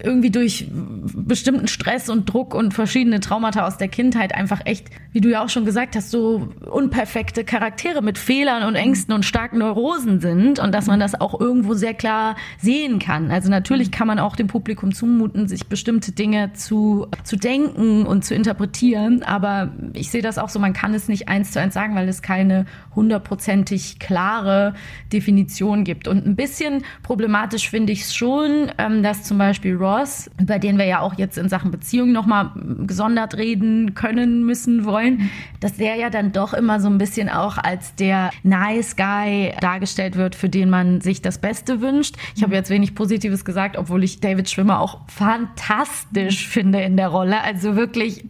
[0.03, 5.21] irgendwie durch bestimmten Stress und Druck und verschiedene Traumata aus der Kindheit einfach echt, wie
[5.21, 9.59] du ja auch schon gesagt hast, so unperfekte Charaktere mit Fehlern und Ängsten und starken
[9.59, 13.31] Neurosen sind und dass man das auch irgendwo sehr klar sehen kann.
[13.31, 18.25] Also natürlich kann man auch dem Publikum zumuten, sich bestimmte Dinge zu, zu denken und
[18.25, 21.73] zu interpretieren, aber ich sehe das auch so, man kann es nicht eins zu eins
[21.73, 24.73] sagen, weil es keine hundertprozentig klare
[25.13, 26.09] Definition gibt.
[26.09, 30.77] Und ein bisschen problematisch finde ich es schon, ähm, dass zum Beispiel Ross, über den
[30.77, 32.51] wir ja auch jetzt in Sachen Beziehung nochmal
[32.85, 37.57] gesondert reden können, müssen, wollen, dass der ja dann doch immer so ein bisschen auch
[37.57, 42.15] als der Nice Guy dargestellt wird, für den man sich das Beste wünscht.
[42.35, 47.07] Ich habe jetzt wenig Positives gesagt, obwohl ich David Schwimmer auch fantastisch finde in der
[47.09, 47.41] Rolle.
[47.41, 48.25] Also wirklich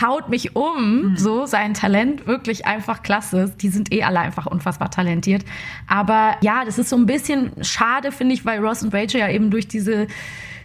[0.00, 1.16] haut mich um, mhm.
[1.16, 3.52] so sein Talent wirklich einfach klasse.
[3.60, 5.44] Die sind eh alle einfach unfassbar talentiert.
[5.86, 9.28] Aber ja, das ist so ein bisschen schade, finde ich, weil Ross und Rachel ja
[9.28, 10.06] eben durch diese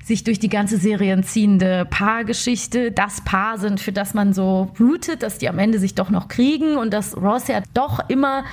[0.03, 5.23] sich durch die ganze Serie ziehende Paargeschichte das Paar sind, für das man so rootet,
[5.23, 8.43] dass die am Ende sich doch noch kriegen und dass Ross ja doch immer,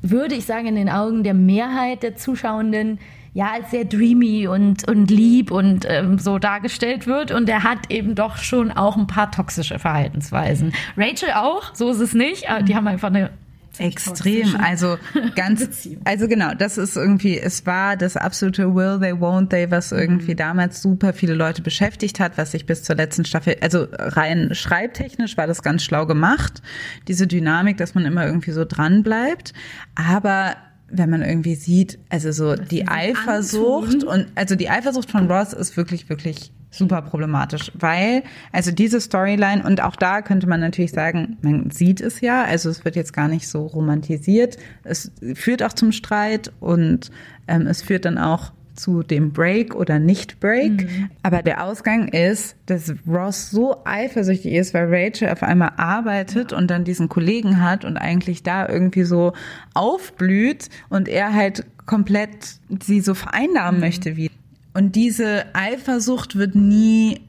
[0.00, 2.98] würde ich sagen, in den Augen der Mehrheit der Zuschauenden
[3.34, 7.32] ja als sehr dreamy und, und lieb und ähm, so dargestellt wird.
[7.32, 10.72] Und er hat eben doch schon auch ein paar toxische Verhaltensweisen.
[10.96, 12.48] Rachel auch, so ist es nicht.
[12.48, 13.30] Aber die haben einfach eine
[13.78, 14.98] Extrem, also
[15.34, 19.90] ganz, also genau, das ist irgendwie, es war das absolute Will they, won't they, was
[19.90, 20.36] irgendwie mhm.
[20.36, 25.36] damals super viele Leute beschäftigt hat, was sich bis zur letzten Staffel, also rein schreibtechnisch
[25.36, 26.62] war das ganz schlau gemacht,
[27.08, 29.52] diese Dynamik, dass man immer irgendwie so dran bleibt,
[29.96, 30.54] aber
[30.88, 35.52] wenn man irgendwie sieht, also so das die Eifersucht und also die Eifersucht von Ross
[35.52, 38.22] ist wirklich, wirklich super problematisch, weil
[38.52, 42.68] also diese Storyline und auch da könnte man natürlich sagen, man sieht es ja, also
[42.68, 47.10] es wird jetzt gar nicht so romantisiert, es führt auch zum Streit und
[47.46, 50.84] ähm, es führt dann auch zu dem Break oder Nicht-Break.
[50.84, 51.10] Mhm.
[51.22, 56.70] Aber der Ausgang ist, dass Ross so eifersüchtig ist, weil Rachel auf einmal arbeitet und
[56.70, 59.32] dann diesen Kollegen hat und eigentlich da irgendwie so
[59.74, 63.86] aufblüht und er halt komplett sie so vereinnahmen mhm.
[63.86, 64.30] möchte wie.
[64.72, 67.20] Und diese Eifersucht wird nie,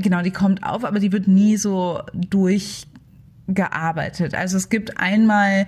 [0.00, 4.34] genau, die kommt auf, aber die wird nie so durchgearbeitet.
[4.34, 5.66] Also es gibt einmal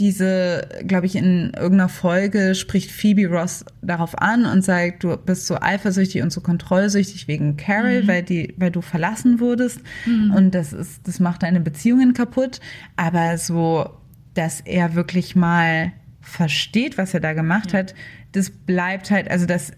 [0.00, 5.46] diese, glaube ich, in irgendeiner Folge spricht Phoebe Ross darauf an und sagt, du bist
[5.46, 8.08] so eifersüchtig und so kontrollsüchtig wegen Carol, mhm.
[8.08, 10.32] weil die, weil du verlassen wurdest mhm.
[10.34, 12.60] und das ist, das macht deine Beziehungen kaputt.
[12.96, 13.90] Aber so,
[14.32, 15.92] dass er wirklich mal
[16.22, 17.80] versteht, was er da gemacht ja.
[17.80, 17.94] hat,
[18.32, 19.72] das bleibt halt, also das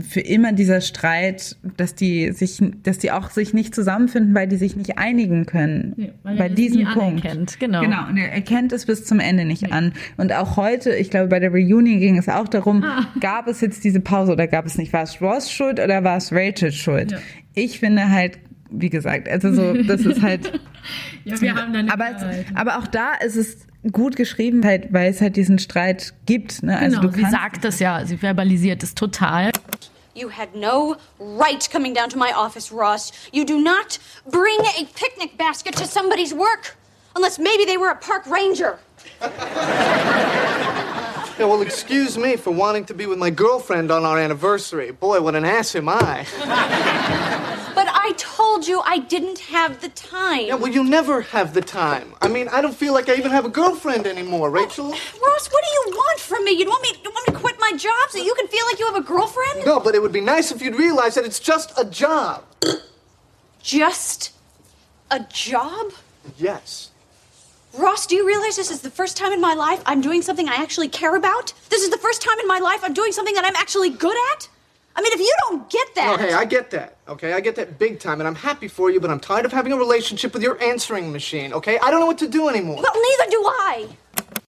[0.00, 4.56] für immer dieser Streit, dass die sich, dass die auch sich nicht zusammenfinden, weil die
[4.56, 5.94] sich nicht einigen können.
[5.96, 7.24] Ja, bei diesem Punkt.
[7.24, 7.58] Anerkennt.
[7.58, 7.80] Genau.
[7.80, 8.08] Genau.
[8.08, 9.72] Und er erkennt es bis zum Ende nicht nee.
[9.72, 9.92] an.
[10.16, 13.06] Und auch heute, ich glaube, bei der Reunion ging es auch darum, ah.
[13.20, 14.92] gab es jetzt diese Pause oder gab es nicht?
[14.92, 17.12] War es Ross schuld oder war es Rachel schuld?
[17.12, 17.18] Ja.
[17.54, 18.38] Ich finde halt,
[18.70, 20.60] wie gesagt, also so, das ist halt.
[21.24, 21.88] ja, wir haben dann.
[21.88, 22.06] Aber,
[22.54, 26.62] aber auch da ist es gut geschrieben, halt, weil es halt diesen Streit gibt.
[26.62, 26.78] Ne?
[26.78, 29.50] Also genau, sie sagt es ja, sie verbalisiert es total.
[30.14, 33.10] You had no right coming down to my office, Ross.
[33.32, 33.98] You do not
[34.30, 36.76] bring a picnic basket to somebody's work.
[37.16, 38.78] Unless maybe they were a park ranger.
[41.36, 44.92] Yeah, well, excuse me for wanting to be with my girlfriend on our anniversary.
[44.92, 47.20] Boy, what an ass am I.
[48.64, 50.46] but I told you I didn't have the time.
[50.46, 52.14] Yeah, well, you never have the time.
[52.20, 54.90] I mean, I don't feel like I even have a girlfriend anymore, oh, Rachel.
[54.90, 56.52] Ross, what do you want from me?
[56.52, 58.78] You want me, you want me to quit my job so you can feel like
[58.78, 59.66] you have a girlfriend?
[59.66, 62.44] No, but it would be nice if you'd realize that it's just a job.
[63.62, 64.32] Just
[65.10, 65.92] a job?
[66.36, 66.90] Yes.
[67.76, 70.48] Ross, do you realize this is the first time in my life I'm doing something
[70.48, 71.52] I actually care about?
[71.70, 74.16] This is the first time in my life I'm doing something that I'm actually good
[74.32, 74.48] at?
[74.96, 76.20] I mean, if you don't get that.
[76.20, 76.93] Okay, I get that.
[77.06, 79.52] Okay, I get that big time, and I'm happy for you, but I'm tired of
[79.52, 81.78] having a relationship with your answering machine, okay?
[81.82, 82.76] I don't know what to do anymore.
[82.76, 83.88] Well, neither do I.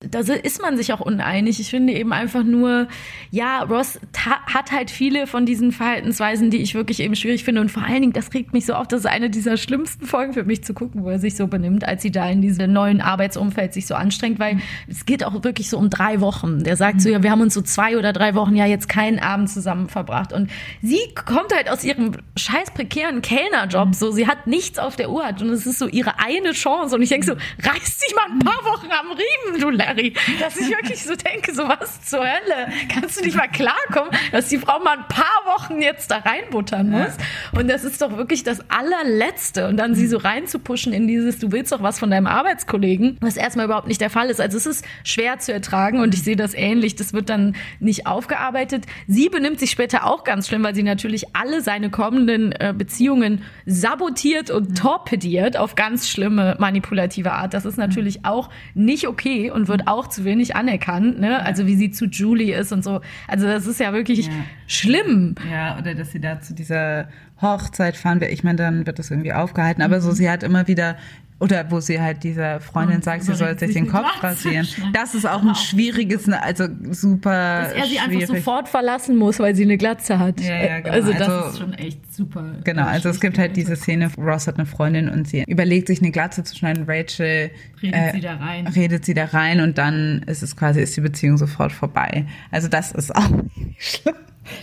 [0.01, 1.61] da ist man sich auch uneinig.
[1.61, 2.89] Ich finde eben einfach nur,
[3.31, 7.61] ja, Ross hat halt viele von diesen Verhaltensweisen, die ich wirklich eben schwierig finde.
[7.61, 10.33] Und vor allen Dingen, das regt mich so auf, das ist eine dieser schlimmsten Folgen
[10.33, 13.01] für mich zu gucken, wo er sich so benimmt, als sie da in diesem neuen
[13.01, 16.63] Arbeitsumfeld sich so anstrengt, weil es geht auch wirklich so um drei Wochen.
[16.63, 19.19] Der sagt so, ja, wir haben uns so zwei oder drei Wochen ja jetzt keinen
[19.19, 20.33] Abend zusammen verbracht.
[20.33, 20.51] Und
[20.83, 22.13] sie kommt halt aus ihrem
[22.47, 26.19] scheiß prekären Kellnerjob, so, sie hat nichts auf der Uhr und es ist so ihre
[26.19, 26.95] eine Chance.
[26.95, 30.15] Und ich denke so, reiß dich mal ein paar Wochen am Riemen, du Larry.
[30.41, 32.73] Dass ich wirklich so denke, so was zur Hölle.
[32.93, 36.91] Kannst du nicht mal klarkommen, dass die Frau mal ein paar Wochen jetzt da reinbuttern
[36.91, 37.17] muss?
[37.53, 39.69] Und das ist doch wirklich das allerletzte.
[39.69, 43.37] Und dann sie so reinzupuschen in dieses, du willst doch was von deinem Arbeitskollegen, was
[43.37, 44.41] erstmal überhaupt nicht der Fall ist.
[44.41, 46.95] Also es ist schwer zu ertragen und ich sehe das ähnlich.
[46.95, 48.85] Das wird dann nicht aufgearbeitet.
[49.09, 53.43] Sie benimmt sich später auch ganz schlimm, weil sie natürlich alle seine kommenden äh, Beziehungen
[53.67, 57.55] sabotiert und torpediert auf ganz schlimme manipulative Art.
[57.55, 61.45] Das ist natürlich auch nicht okay und wird auch zu wenig anerkannt, ne?
[61.45, 63.01] Also wie sie zu Julie ist und so.
[63.29, 64.33] Also das ist ja wirklich ja.
[64.67, 65.35] schlimm.
[65.51, 67.09] Ja, oder dass sie da zu dieser
[67.41, 68.31] Hochzeit fahren wir.
[68.31, 69.83] Ich meine, dann wird das irgendwie aufgehalten.
[69.83, 70.03] Aber mhm.
[70.03, 70.97] so, sie hat immer wieder
[71.39, 74.67] oder wo sie halt dieser Freundin sagt, sie soll sich den Kopf rasieren.
[74.95, 77.63] Das ist auch ein schwieriges, also super.
[77.65, 78.23] Dass er sie schwierig.
[78.23, 80.41] einfach sofort verlassen muss, weil sie eine Glatze hat.
[80.41, 80.95] Ja, ja, genau.
[80.95, 82.55] Also das also, ist schon echt super.
[82.65, 86.01] Genau, also es gibt halt diese Szene, Ross hat eine Freundin und sie überlegt sich
[86.01, 87.51] eine Glatze zu schneiden, Rachel
[87.83, 88.67] redet äh, sie da rein.
[88.69, 92.25] Redet sie da rein und dann ist es quasi, ist die Beziehung sofort vorbei.
[92.51, 93.29] Also das ist auch
[93.79, 94.15] schlimm.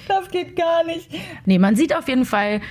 [0.08, 1.10] Das geht gar nicht.
[1.46, 2.62] Nee, man sieht auf jeden Fall,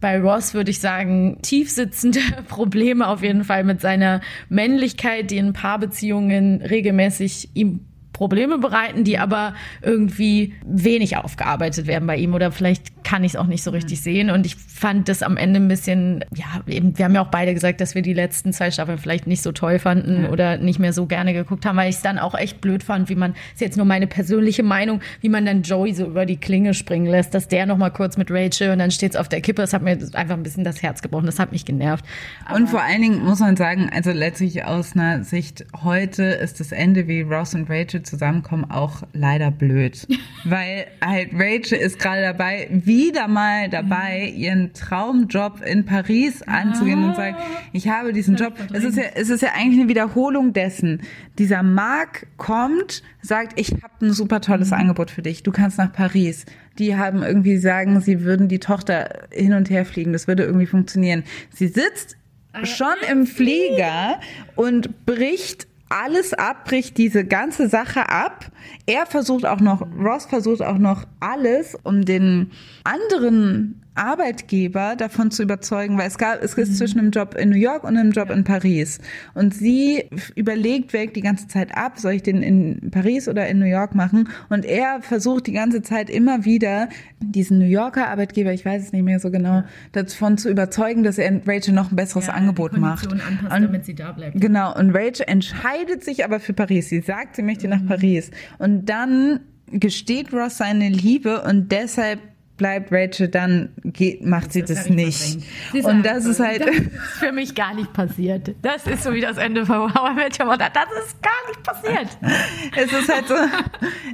[0.00, 5.52] bei Ross würde ich sagen, tiefsitzende Probleme auf jeden Fall mit seiner Männlichkeit, die in
[5.52, 7.86] Paarbeziehungen regelmäßig ihm
[8.20, 13.36] Probleme bereiten, die aber irgendwie wenig aufgearbeitet werden bei ihm oder vielleicht kann ich es
[13.36, 14.02] auch nicht so richtig mhm.
[14.02, 17.30] sehen und ich fand das am Ende ein bisschen, ja, eben, wir haben ja auch
[17.30, 20.28] beide gesagt, dass wir die letzten zwei Staffeln vielleicht nicht so toll fanden ja.
[20.28, 23.08] oder nicht mehr so gerne geguckt haben, weil ich es dann auch echt blöd fand,
[23.08, 26.36] wie man, ist jetzt nur meine persönliche Meinung, wie man dann Joey so über die
[26.36, 29.40] Klinge springen lässt, dass der nochmal kurz mit Rachel und dann steht es auf der
[29.40, 32.04] Kippe, das hat mir einfach ein bisschen das Herz gebrochen, das hat mich genervt.
[32.44, 36.60] Aber und vor allen Dingen muss man sagen, also letztlich aus einer Sicht heute ist
[36.60, 40.06] das Ende, wie Ross und Rachel zusammenkommen, auch leider blöd.
[40.44, 44.38] Weil halt Rachel ist gerade dabei, wieder mal dabei, mhm.
[44.38, 47.36] ihren Traumjob in Paris anzugehen ah, und sagen,
[47.72, 48.54] ich habe diesen Job.
[48.72, 51.00] Es ist, ja, es ist ja eigentlich eine Wiederholung dessen.
[51.38, 54.78] Dieser Mark kommt, sagt, ich habe ein super tolles mhm.
[54.78, 55.42] Angebot für dich.
[55.42, 56.44] Du kannst nach Paris.
[56.78, 60.12] Die haben irgendwie sagen, sie würden die Tochter hin und her fliegen.
[60.12, 61.24] Das würde irgendwie funktionieren.
[61.50, 62.16] Sie sitzt
[62.52, 64.20] ah, schon im Flieger
[64.56, 68.50] und bricht alles ab, bricht diese ganze Sache ab.
[68.86, 72.52] Er versucht auch noch, Ross versucht auch noch alles, um den
[72.84, 77.56] anderen Arbeitgeber davon zu überzeugen, weil es gab, es ist zwischen einem Job in New
[77.56, 78.98] York und einem Job in Paris.
[79.34, 80.04] Und sie
[80.36, 83.94] überlegt, wägt die ganze Zeit ab, soll ich den in Paris oder in New York
[83.94, 84.28] machen?
[84.48, 86.88] Und er versucht die ganze Zeit immer wieder,
[87.20, 91.18] diesen New Yorker Arbeitgeber, ich weiß es nicht mehr so genau, davon zu überzeugen, dass
[91.18, 93.10] er Rachel noch ein besseres ja, Angebot macht.
[93.10, 94.40] Anpasst, und, damit sie da bleibt.
[94.40, 94.74] Genau.
[94.76, 96.88] Und Rachel entscheidet sich aber für Paris.
[96.88, 97.74] Sie sagt, sie möchte mhm.
[97.74, 98.30] nach Paris.
[98.58, 102.20] Und dann gesteht Ross seine Liebe und deshalb
[102.60, 105.38] bleibt Rachel, dann geht, macht sie das, nicht.
[105.72, 106.60] Und das ist halt.
[106.60, 108.54] Das ist für mich gar nicht passiert.
[108.60, 110.68] Das ist so wie das Ende von How I Met Your Mother.
[110.68, 112.18] Das ist gar nicht passiert.
[112.76, 113.34] es ist halt so.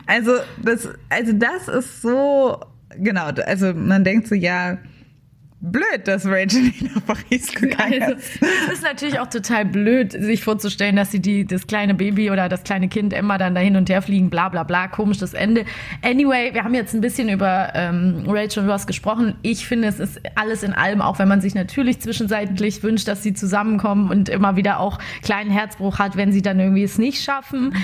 [0.07, 2.61] Also das, also das ist so.
[2.99, 3.31] Genau.
[3.45, 4.79] Also man denkt so, ja
[5.61, 8.43] blöd, dass Rachel nicht nach Paris gegangen also, ist.
[8.69, 12.49] Es ist natürlich auch total blöd, sich vorzustellen, dass sie die, das kleine Baby oder
[12.49, 15.35] das kleine Kind Emma dann da hin und her fliegen, bla bla bla, komisch das
[15.35, 15.65] Ende.
[16.03, 19.37] Anyway, wir haben jetzt ein bisschen über ähm, Rachel und Ross gesprochen.
[19.43, 23.23] Ich finde, es ist alles in allem, auch wenn man sich natürlich zwischenzeitlich wünscht, dass
[23.23, 27.23] sie zusammenkommen und immer wieder auch kleinen Herzbruch hat, wenn sie dann irgendwie es nicht
[27.25, 27.75] schaffen,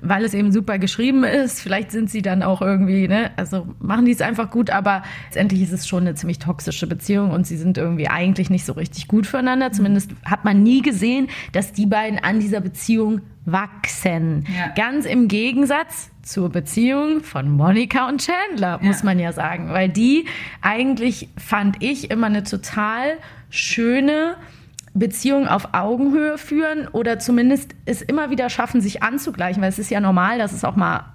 [0.00, 1.60] weil es eben super geschrieben ist.
[1.60, 5.62] Vielleicht sind sie dann auch irgendwie, ne, also machen die es einfach gut, aber letztendlich
[5.62, 8.72] ist es schon eine ziemlich toxische Beziehung Beziehung und sie sind irgendwie eigentlich nicht so
[8.72, 9.70] richtig gut füreinander.
[9.72, 14.46] Zumindest hat man nie gesehen, dass die beiden an dieser Beziehung wachsen.
[14.56, 14.72] Ja.
[14.74, 19.04] Ganz im Gegensatz zur Beziehung von Monika und Chandler, muss ja.
[19.04, 19.68] man ja sagen.
[19.70, 20.24] Weil die
[20.62, 23.18] eigentlich, fand ich, immer eine total
[23.50, 24.36] schöne
[24.94, 29.90] Beziehung auf Augenhöhe führen oder zumindest es immer wieder schaffen, sich anzugleichen, weil es ist
[29.90, 31.12] ja normal, dass es auch mal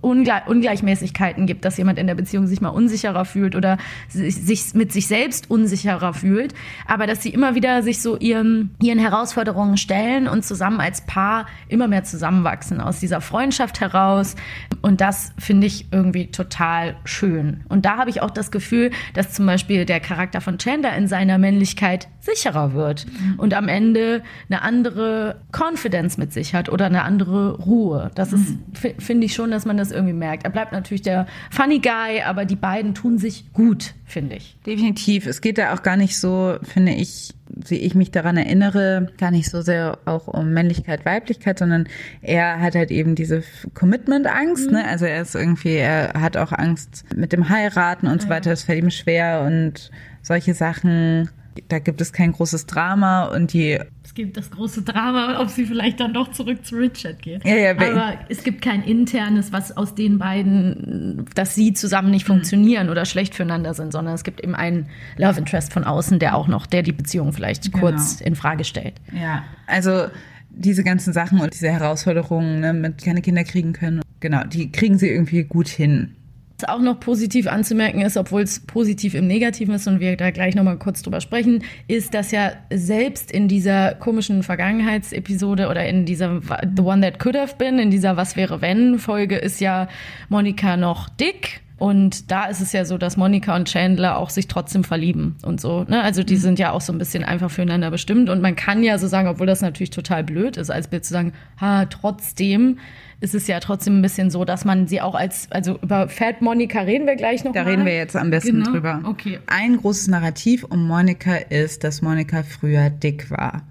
[0.00, 3.78] Ungleich Ungleichmäßigkeiten gibt, dass jemand in der Beziehung sich mal unsicherer fühlt oder
[4.08, 6.54] sich mit sich selbst unsicherer fühlt,
[6.86, 11.46] aber dass sie immer wieder sich so ihren, ihren Herausforderungen stellen und zusammen als Paar
[11.68, 14.36] immer mehr zusammenwachsen aus dieser Freundschaft heraus.
[14.82, 17.64] Und das finde ich irgendwie total schön.
[17.68, 21.08] Und da habe ich auch das Gefühl, dass zum Beispiel der Charakter von Chandler in
[21.08, 23.06] seiner Männlichkeit sicherer wird
[23.36, 28.10] und am Ende eine andere Confidence mit sich hat oder eine andere Ruhe.
[28.14, 28.94] Das ist, mhm.
[28.98, 30.44] finde ich schon, dass man das irgendwie merkt.
[30.44, 34.56] Er bleibt natürlich der Funny Guy, aber die beiden tun sich gut, finde ich.
[34.66, 35.26] Definitiv.
[35.26, 39.30] Es geht da auch gar nicht so, finde ich, wie ich mich daran erinnere, gar
[39.30, 41.86] nicht so sehr auch um Männlichkeit, Weiblichkeit, sondern
[42.22, 43.42] er hat halt eben diese
[43.74, 44.68] Commitment-Angst.
[44.68, 44.72] Mhm.
[44.72, 44.88] Ne?
[44.88, 48.50] Also er ist irgendwie, er hat auch Angst mit dem Heiraten und so weiter.
[48.50, 49.90] Das fällt ihm schwer und
[50.22, 51.28] solche Sachen
[51.68, 53.78] da gibt es kein großes Drama und die.
[54.02, 57.44] Es gibt das große Drama, ob sie vielleicht dann doch zurück zu Richard geht.
[57.44, 62.26] Ja, ja, Aber es gibt kein internes, was aus den beiden, dass sie zusammen nicht
[62.26, 62.92] funktionieren mhm.
[62.92, 64.86] oder schlecht füreinander sind, sondern es gibt eben einen
[65.16, 67.78] Love Interest von außen, der auch noch, der die Beziehung vielleicht genau.
[67.78, 68.94] kurz in Frage stellt.
[69.12, 70.06] Ja, also
[70.50, 74.98] diese ganzen Sachen und diese Herausforderungen ne, mit keine Kinder kriegen können, genau, die kriegen
[74.98, 76.14] sie irgendwie gut hin.
[76.58, 80.30] Was auch noch positiv anzumerken ist, obwohl es positiv im Negativen ist und wir da
[80.30, 86.04] gleich nochmal kurz drüber sprechen, ist, dass ja selbst in dieser komischen Vergangenheitsepisode oder in
[86.04, 89.88] dieser The One That Could Have Been, in dieser Was wäre wenn Folge ist ja
[90.28, 94.46] Monika noch dick und da ist es ja so, dass Monika und Chandler auch sich
[94.46, 95.84] trotzdem verlieben und so.
[95.88, 96.02] Ne?
[96.02, 96.40] Also die mhm.
[96.40, 98.30] sind ja auch so ein bisschen einfach füreinander bestimmt.
[98.30, 101.12] Und man kann ja so sagen, obwohl das natürlich total blöd ist, als Bild zu
[101.12, 102.78] sagen, ha, trotzdem
[103.20, 106.42] ist es ja trotzdem ein bisschen so, dass man sie auch als, also über Fat
[106.42, 107.52] Monika reden wir gleich noch.
[107.52, 107.70] Da mal.
[107.70, 108.70] reden wir jetzt am besten genau.
[108.70, 109.00] drüber.
[109.04, 109.40] Okay.
[109.46, 113.62] Ein großes Narrativ um Monika ist, dass Monika früher dick war.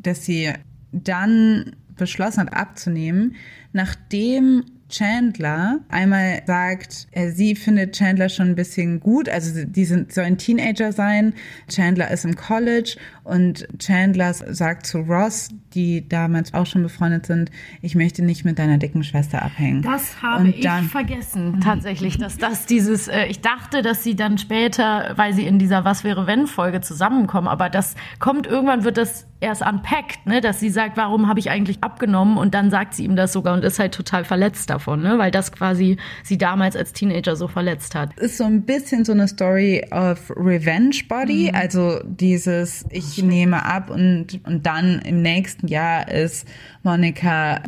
[0.00, 0.52] Dass sie
[0.92, 3.36] dann beschlossen hat abzunehmen,
[3.72, 10.12] nachdem Chandler einmal sagt, äh, sie findet Chandler schon ein bisschen gut, also die sind,
[10.12, 11.34] sollen Teenager sein.
[11.68, 17.50] Chandler ist im College und Chandler sagt zu Ross, die damals auch schon befreundet sind,
[17.82, 19.82] ich möchte nicht mit deiner dicken Schwester abhängen.
[19.82, 24.16] Das habe und dann, ich vergessen, tatsächlich, dass das dieses, äh, ich dachte, dass sie
[24.16, 28.84] dann später, weil sie in dieser Was wäre wenn Folge zusammenkommen, aber das kommt irgendwann
[28.84, 32.70] wird das erst unpackt, ne, dass sie sagt, warum habe ich eigentlich abgenommen und dann
[32.70, 35.96] sagt sie ihm das sogar und ist halt total verletzt davon, ne, weil das quasi
[36.22, 38.18] sie damals als Teenager so verletzt hat.
[38.18, 41.58] Ist so ein bisschen so eine Story of Revenge Body, mhm.
[41.58, 46.46] also dieses ich nehme ab und, und dann im nächsten Jahr ist
[46.88, 47.60] Monika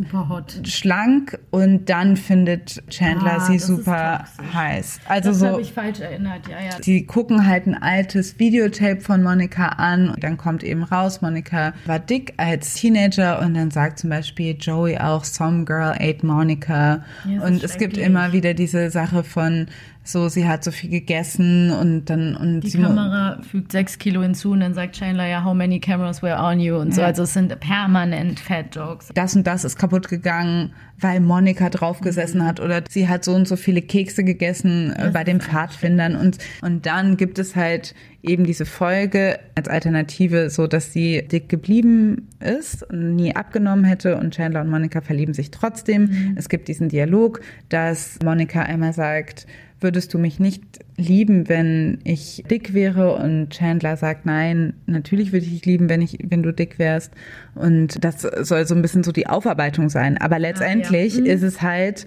[0.64, 5.00] schlank und dann findet Chandler ah, sie super heiß.
[5.06, 5.46] Also das so.
[5.46, 6.82] habe ich falsch erinnert, ja, ja.
[6.82, 11.74] Sie gucken halt ein altes Videotape von Monika an und dann kommt eben raus, Monika
[11.84, 17.04] war dick als Teenager und dann sagt zum Beispiel Joey auch, some girl ate Monica.
[17.28, 19.66] Ja, und es gibt immer wieder diese Sache von,
[20.10, 24.52] so, sie hat so viel gegessen und dann und die Kamera fügt sechs Kilo hinzu
[24.52, 26.94] und dann sagt Chandler ja, how many cameras were on you und ja.
[26.94, 27.02] so.
[27.02, 29.10] Also es sind permanent Fat Jokes.
[29.14, 32.46] Das und das ist kaputt gegangen, weil Monika draufgesessen mhm.
[32.46, 36.38] hat oder sie hat so und so viele Kekse gegessen äh, bei den Pfadfindern und
[36.62, 42.28] und dann gibt es halt eben diese Folge als Alternative, so dass sie dick geblieben
[42.40, 46.02] ist und nie abgenommen hätte und Chandler und Monika verlieben sich trotzdem.
[46.02, 46.34] Mhm.
[46.36, 49.46] Es gibt diesen Dialog, dass Monika einmal sagt,
[49.80, 50.62] würdest du mich nicht
[50.96, 53.16] lieben, wenn ich dick wäre?
[53.16, 57.12] Und Chandler sagt, nein, natürlich würde ich dich lieben, wenn ich, wenn du dick wärst.
[57.54, 60.18] Und das soll so ein bisschen so die Aufarbeitung sein.
[60.18, 61.22] Aber letztendlich ah, ja.
[61.22, 61.26] mhm.
[61.26, 62.06] ist es halt,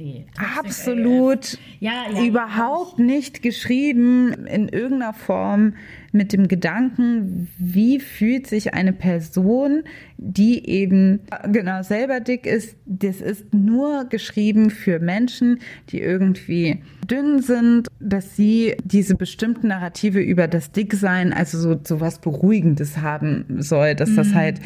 [0.00, 5.74] Nee, absolut ja, ja, überhaupt nicht geschrieben in irgendeiner Form
[6.12, 9.82] mit dem Gedanken, wie fühlt sich eine Person,
[10.16, 11.20] die eben
[11.52, 12.76] genau selber dick ist.
[12.86, 20.20] Das ist nur geschrieben für Menschen, die irgendwie dünn sind, dass sie diese bestimmten Narrative
[20.20, 24.34] über das Dicksein, also so, so was Beruhigendes haben soll, dass das mhm.
[24.34, 24.60] halt,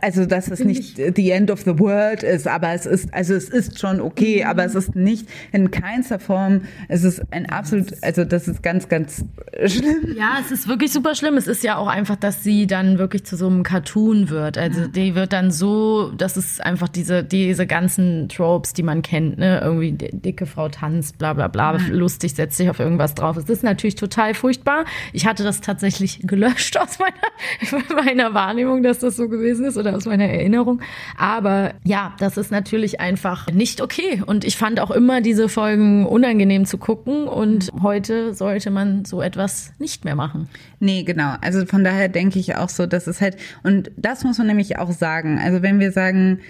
[0.00, 3.48] also dass es nicht the end of the world ist, aber es ist, also es
[3.48, 4.50] ist schon okay, mhm.
[4.50, 8.88] aber es ist nicht in keinster Form, es ist ein absolut, also das ist ganz,
[8.88, 9.24] ganz
[9.66, 10.16] schlimm.
[10.16, 11.36] Ja, es ist wirklich super schlimm.
[11.36, 14.56] Es ist ja auch einfach, dass sie dann wirklich zu so einem Cartoon wird.
[14.56, 19.38] Also die wird dann so, das ist einfach diese, diese ganzen Tropes, die man kennt,
[19.38, 19.60] ne?
[19.62, 21.92] Irgendwie dicke Frau tanzt, bla bla bla, mhm.
[21.92, 23.36] lustig, setzt sich auf irgendwas drauf.
[23.36, 24.84] Es ist natürlich total furchtbar.
[25.12, 29.94] Ich hatte das tatsächlich gelöscht aus meiner, meiner Wahrnehmung, dass das so gewesen ist oder
[29.94, 30.80] aus meiner Erinnerung.
[31.16, 34.22] Aber ja, das ist natürlich einfach nicht okay.
[34.24, 37.28] Und ich fand auch immer diese Folgen unangenehm zu gucken.
[37.28, 40.48] Und heute sollte man so etwas nicht mehr machen.
[40.82, 41.36] Nee, genau.
[41.40, 44.78] Also von daher denke ich auch so, dass es halt, und das muss man nämlich
[44.78, 45.38] auch sagen.
[45.38, 46.40] Also wenn wir sagen,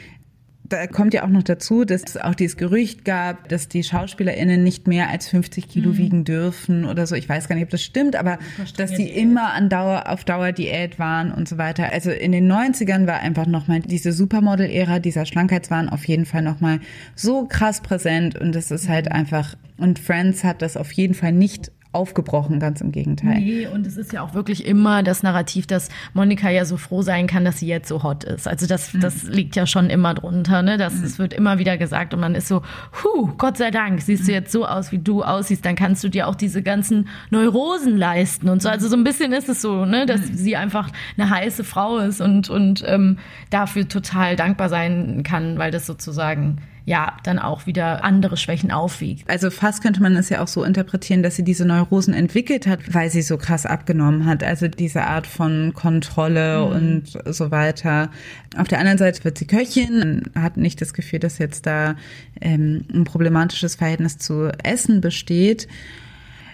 [0.70, 4.64] da kommt ja auch noch dazu, dass es auch dieses Gerücht gab, dass die SchauspielerInnen
[4.64, 5.98] nicht mehr als 50 Kilo mhm.
[5.98, 7.14] wiegen dürfen oder so.
[7.14, 8.38] Ich weiß gar nicht, ob das stimmt, aber
[8.78, 11.92] dass sie immer an Dauer, auf Dauer Diät waren und so weiter.
[11.92, 16.80] Also in den 90ern war einfach nochmal diese Supermodel-Ära, dieser Schlankheitswahn auf jeden Fall nochmal
[17.14, 19.12] so krass präsent und das ist halt mhm.
[19.12, 23.40] einfach, und Friends hat das auf jeden Fall nicht aufgebrochen, ganz im Gegenteil.
[23.40, 27.02] Nee, und es ist ja auch wirklich immer das Narrativ, dass Monika ja so froh
[27.02, 28.48] sein kann, dass sie jetzt so hot ist.
[28.48, 29.00] Also das, mhm.
[29.00, 30.78] das liegt ja schon immer drunter, ne?
[30.78, 31.04] Das, mhm.
[31.04, 32.62] Es wird immer wieder gesagt und man ist so,
[33.02, 34.36] hu, Gott sei Dank, siehst du mhm.
[34.36, 38.48] jetzt so aus, wie du aussiehst, dann kannst du dir auch diese ganzen Neurosen leisten
[38.48, 38.70] und so.
[38.70, 40.34] Also so ein bisschen ist es so, ne, dass mhm.
[40.34, 40.88] sie einfach
[41.18, 43.18] eine heiße Frau ist und, und ähm,
[43.50, 49.28] dafür total dankbar sein kann, weil das sozusagen ja dann auch wieder andere Schwächen aufwiegt.
[49.30, 52.94] Also fast könnte man es ja auch so interpretieren, dass sie diese Neurosen entwickelt hat,
[52.94, 54.42] weil sie so krass abgenommen hat.
[54.42, 56.72] Also diese Art von Kontrolle mhm.
[56.72, 58.10] und so weiter.
[58.56, 61.96] Auf der anderen Seite wird sie Köchin, hat nicht das Gefühl, dass jetzt da
[62.40, 65.68] ähm, ein problematisches Verhältnis zu Essen besteht.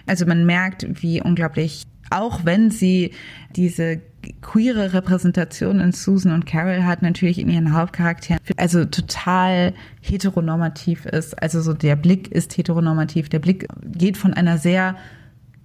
[0.05, 3.11] Also man merkt, wie unglaublich auch wenn sie
[3.55, 4.01] diese
[4.41, 11.41] queere Repräsentation in Susan und Carol hat, natürlich in ihren Hauptcharakteren, also total heteronormativ ist.
[11.41, 13.29] Also so der Blick ist heteronormativ.
[13.29, 14.95] Der Blick geht von einer sehr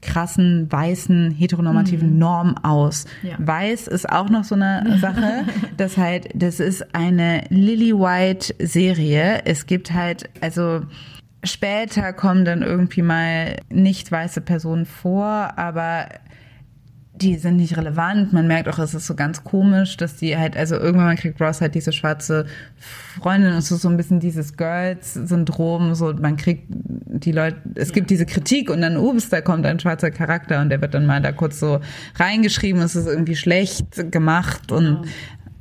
[0.02, 2.18] krassen, weißen, heteronormativen mhm.
[2.18, 3.06] Norm aus.
[3.22, 3.36] Ja.
[3.38, 5.44] Weiß ist auch noch so eine Sache.
[5.76, 9.42] das halt, das ist eine Lily White Serie.
[9.44, 10.82] Es gibt halt, also,
[11.44, 16.06] Später kommen dann irgendwie mal nicht weiße Personen vor, aber
[17.16, 18.32] die sind nicht relevant.
[18.32, 21.60] Man merkt auch, es ist so ganz komisch, dass die halt, also irgendwann kriegt Ross
[21.60, 22.46] halt diese schwarze
[23.20, 28.10] Freundin und so, so ein bisschen dieses Girls-Syndrom, so man kriegt die Leute, es gibt
[28.10, 31.22] diese Kritik und dann, ups, da kommt ein schwarzer Charakter und der wird dann mal
[31.22, 31.80] da kurz so
[32.16, 35.06] reingeschrieben, es ist irgendwie schlecht gemacht und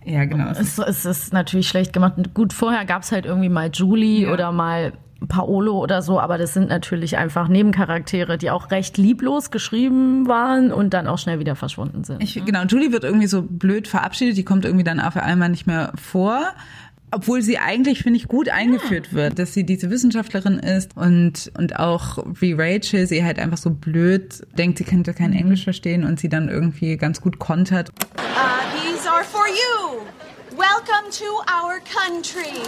[0.06, 0.50] ja, genau.
[0.50, 2.16] Es, es ist natürlich schlecht gemacht.
[2.34, 4.34] Gut, vorher gab es halt irgendwie mal Julie ja.
[4.34, 4.92] oder mal
[5.28, 10.72] Paolo oder so, aber das sind natürlich einfach Nebencharaktere, die auch recht lieblos geschrieben waren
[10.72, 12.22] und dann auch schnell wieder verschwunden sind.
[12.22, 15.68] Ich, genau, Julie wird irgendwie so blöd verabschiedet, die kommt irgendwie dann auf einmal nicht
[15.68, 16.42] mehr vor.
[17.16, 19.18] Obwohl sie eigentlich, finde ich, gut eingeführt ja.
[19.18, 23.70] wird, dass sie diese Wissenschaftlerin ist und, und auch wie Rachel sie halt einfach so
[23.70, 25.38] blöd denkt, sie könnte kein mhm.
[25.38, 27.90] Englisch verstehen und sie dann irgendwie ganz gut kontert.
[27.90, 28.24] Uh,
[28.76, 30.00] these are for you.
[30.58, 32.62] Welcome to our country.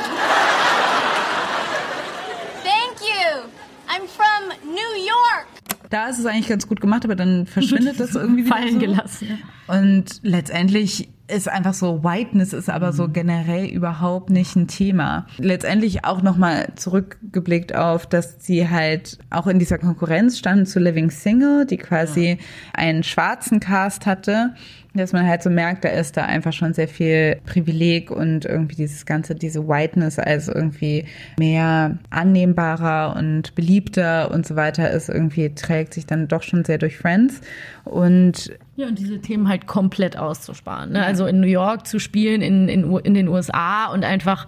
[3.01, 3.49] You.
[3.87, 5.47] I'm from New York.
[5.89, 8.79] Da ist es eigentlich ganz gut gemacht, aber dann verschwindet das irgendwie wieder fallen so.
[8.79, 9.43] gelassen.
[9.67, 13.13] Und letztendlich ist einfach so Whiteness ist aber so mhm.
[13.13, 15.25] generell überhaupt nicht ein Thema.
[15.37, 21.09] Letztendlich auch nochmal zurückgeblickt auf, dass sie halt auch in dieser Konkurrenz standen zu Living
[21.09, 22.35] Single, die quasi ja.
[22.73, 24.53] einen schwarzen Cast hatte
[24.95, 28.75] dass man halt so merkt, da ist da einfach schon sehr viel Privileg und irgendwie
[28.75, 31.05] dieses ganze, diese Whiteness als irgendwie
[31.37, 36.77] mehr annehmbarer und beliebter und so weiter ist, irgendwie trägt sich dann doch schon sehr
[36.77, 37.41] durch Friends.
[37.83, 40.91] Und ja, und diese Themen halt komplett auszusparen.
[40.91, 41.05] Ne?
[41.05, 44.47] Also in New York zu spielen, in, in, in den USA und einfach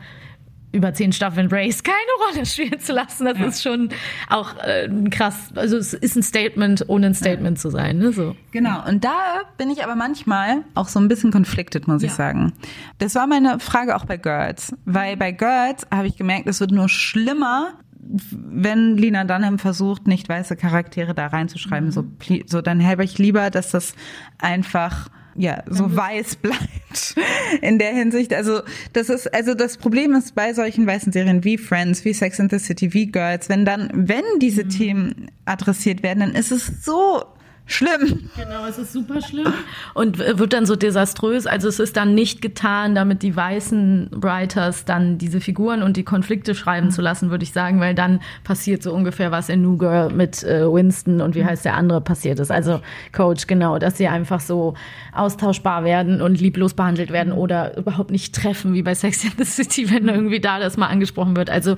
[0.73, 1.95] über zehn Staffeln Race keine
[2.27, 3.25] Rolle spielen zu lassen.
[3.25, 3.45] Das ja.
[3.45, 3.89] ist schon
[4.29, 5.51] auch äh, krass.
[5.55, 7.61] Also es ist ein Statement, ohne ein Statement ja.
[7.61, 7.97] zu sein.
[7.97, 8.11] Ne?
[8.11, 8.35] So.
[8.51, 8.85] Genau.
[8.87, 12.07] Und da bin ich aber manchmal auch so ein bisschen conflicted, muss ja.
[12.07, 12.53] ich sagen.
[12.99, 14.75] Das war meine Frage auch bei Girls.
[14.85, 17.73] Weil bei Girls habe ich gemerkt, es wird nur schlimmer,
[18.09, 21.89] wenn Lina Dunham versucht, nicht weiße Charaktere da reinzuschreiben.
[21.89, 21.91] Mhm.
[21.91, 22.05] So,
[22.45, 23.93] so dann habe ich lieber, dass das
[24.37, 27.15] einfach ja so weiß bleibt
[27.61, 28.33] in der Hinsicht.
[28.33, 28.61] Also
[28.93, 32.51] das ist also das Problem ist bei solchen weißen Serien wie Friends, wie Sex and
[32.51, 34.69] the City, wie Girls, wenn dann wenn diese mhm.
[34.69, 37.23] Themen adressiert werden, dann ist es so
[37.67, 38.29] schlimm.
[38.35, 39.53] Genau, es ist super schlimm
[39.93, 41.45] und wird dann so desaströs.
[41.45, 46.03] Also es ist dann nicht getan, damit die weißen Writers dann diese Figuren und die
[46.03, 46.91] Konflikte schreiben mhm.
[46.91, 50.43] zu lassen, würde ich sagen, weil dann passiert so ungefähr was in New Girl mit
[50.43, 51.47] äh, Winston und wie mhm.
[51.47, 52.51] heißt der andere passiert ist.
[52.51, 54.73] Also Coach, genau, dass sie einfach so
[55.13, 59.43] austauschbar werden und lieblos behandelt werden oder überhaupt nicht treffen, wie bei Sex in the
[59.43, 61.49] City, wenn irgendwie da das mal angesprochen wird.
[61.49, 61.75] Also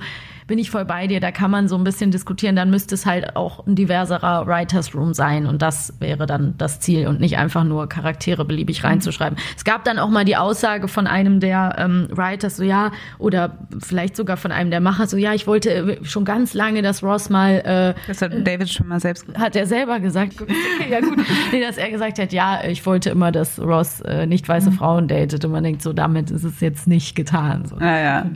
[0.50, 1.20] bin ich voll bei dir.
[1.20, 2.56] Da kann man so ein bisschen diskutieren.
[2.56, 5.46] Dann müsste es halt auch ein diverserer Writers Room sein.
[5.46, 9.38] Und das wäre dann das Ziel und nicht einfach nur Charaktere beliebig reinzuschreiben.
[9.38, 9.54] Mhm.
[9.56, 13.58] Es gab dann auch mal die Aussage von einem der ähm, Writers, so ja, oder
[13.78, 17.30] vielleicht sogar von einem der Macher, so ja, ich wollte schon ganz lange, dass Ross
[17.30, 17.94] mal.
[17.96, 19.40] Äh, das hat David schon mal selbst gesagt.
[19.40, 20.34] Hat er selber gesagt.
[20.90, 21.18] ja, gut.
[21.52, 24.74] Nee, dass er gesagt hat, ja, ich wollte immer, dass Ross äh, nicht weiße mhm.
[24.74, 25.44] Frauen datet.
[25.44, 27.66] Und man denkt so, damit ist es jetzt nicht getan.
[27.66, 27.78] So.
[27.78, 28.26] Ja, ja.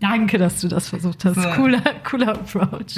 [0.00, 1.40] Danke, dass du das versucht hast.
[1.40, 1.48] So.
[1.50, 2.94] Cooler, cooler Approach.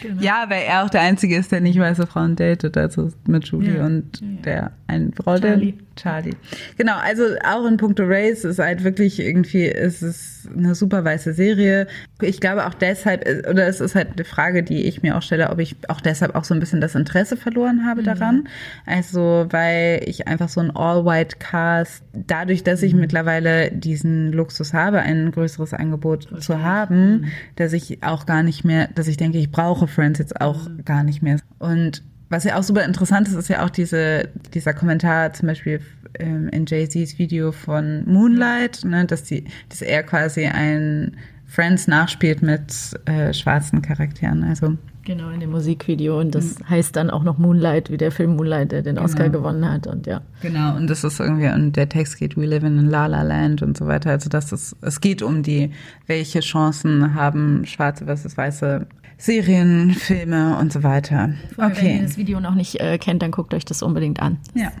[0.00, 0.20] Genau.
[0.20, 3.78] Ja, weil er auch der Einzige ist, der nicht weiße Frauen datet, also mit Julie
[3.78, 3.86] ja.
[3.86, 4.26] und ja.
[4.44, 5.74] der einen Frau, Charlie.
[5.96, 6.34] Charlie.
[6.78, 11.32] Genau, also auch in puncto Race ist halt wirklich irgendwie, ist es eine super weiße
[11.32, 11.86] Serie.
[12.20, 15.50] Ich glaube auch deshalb, oder es ist halt eine Frage, die ich mir auch stelle,
[15.50, 18.06] ob ich auch deshalb auch so ein bisschen das Interesse verloren habe mhm.
[18.06, 18.48] daran.
[18.86, 23.00] Also, weil ich einfach so ein All-White-Cast, dadurch, dass ich mhm.
[23.00, 26.40] mittlerweile diesen Luxus habe, ein größeres Angebot Verstehe.
[26.40, 27.24] zu haben, mhm.
[27.56, 30.84] dass ich auch gar nicht mehr, dass ich denke, ich brauche Friends jetzt auch mhm.
[30.84, 31.38] gar nicht mehr.
[31.58, 32.02] Und
[32.32, 35.80] was ja auch super interessant ist, ist ja auch diese, dieser Kommentar zum Beispiel
[36.18, 41.16] ähm, in Jay-Z's Video von Moonlight, ne, dass, die, dass er quasi ein
[41.46, 42.72] Friends nachspielt mit
[43.04, 44.42] äh, schwarzen Charakteren.
[44.42, 46.20] Also Genau, in dem Musikvideo.
[46.20, 46.70] Und das mhm.
[46.70, 49.04] heißt dann auch noch Moonlight, wie der Film Moonlight, der den genau.
[49.04, 49.86] Oscar gewonnen hat.
[49.86, 50.22] Und ja.
[50.40, 53.62] Genau, und das ist irgendwie, und der Text geht We live in La La Land
[53.62, 54.10] und so weiter.
[54.10, 55.72] Also das ist, es geht um die,
[56.06, 58.86] welche Chancen haben schwarze versus weiße
[59.22, 61.34] Serien, Filme und so weiter.
[61.56, 61.76] okay.
[61.76, 64.38] Wenn ihr das Video noch nicht äh, kennt, dann guckt euch das unbedingt an.
[64.54, 64.72] Ja.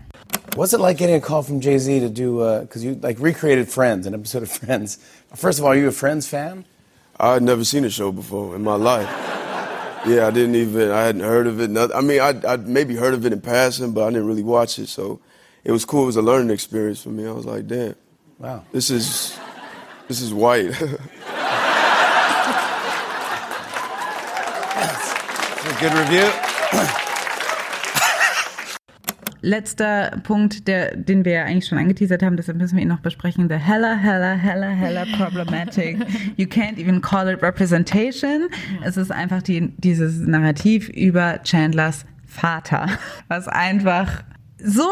[0.56, 2.38] What's it like getting a call from Jay Z to do?
[2.60, 4.98] Because uh, you like recreated Friends, an episode of Friends.
[5.32, 6.64] First of all, are you a Friends fan?
[7.20, 9.08] I had never seen a show before in my life.
[10.06, 10.90] yeah, I didn't even.
[10.90, 11.70] I hadn't heard of it.
[11.94, 14.76] I mean, I I maybe heard of it in passing, but I didn't really watch
[14.80, 14.88] it.
[14.88, 15.20] So
[15.62, 16.02] it was cool.
[16.02, 17.28] It was a learning experience for me.
[17.28, 17.94] I was like, damn,
[18.40, 19.38] wow, this is
[20.08, 20.74] this is white.
[25.80, 26.26] Good review.
[29.40, 33.00] Letzter Punkt, der, den wir ja eigentlich schon angeteasert haben, deshalb müssen wir ihn noch
[33.00, 33.48] besprechen.
[33.48, 35.98] The hella, hella, hella, hella problematic.
[36.36, 38.48] You can't even call it representation.
[38.84, 42.86] Es ist einfach die, dieses Narrativ über Chandlers Vater,
[43.28, 44.22] was einfach
[44.58, 44.88] so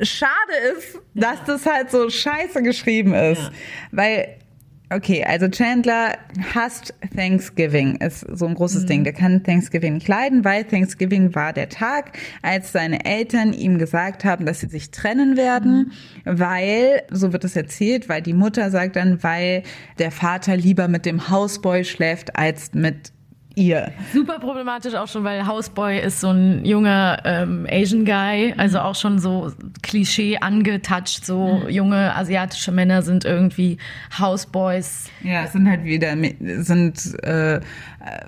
[0.00, 3.42] schade ist, dass das halt so scheiße geschrieben ist.
[3.42, 3.50] Ja.
[3.92, 4.38] Weil
[4.90, 6.16] Okay, also Chandler
[6.54, 8.86] hasst Thanksgiving, ist so ein großes mhm.
[8.86, 9.04] Ding.
[9.04, 14.24] Der kann Thanksgiving nicht leiden, weil Thanksgiving war der Tag, als seine Eltern ihm gesagt
[14.24, 15.92] haben, dass sie sich trennen werden,
[16.24, 16.38] mhm.
[16.38, 19.62] weil, so wird es erzählt, weil die Mutter sagt dann, weil
[19.98, 23.12] der Vater lieber mit dem Houseboy schläft als mit
[23.58, 23.92] ihr.
[24.12, 28.94] Super problematisch auch schon, weil Houseboy ist so ein junger ähm, Asian Guy, also auch
[28.94, 29.52] schon so
[29.82, 31.68] Klischee angetouched, so mhm.
[31.68, 33.78] junge asiatische Männer sind irgendwie
[34.18, 35.10] Houseboys.
[35.22, 36.16] Ja, sind halt wieder
[36.62, 37.60] sind äh,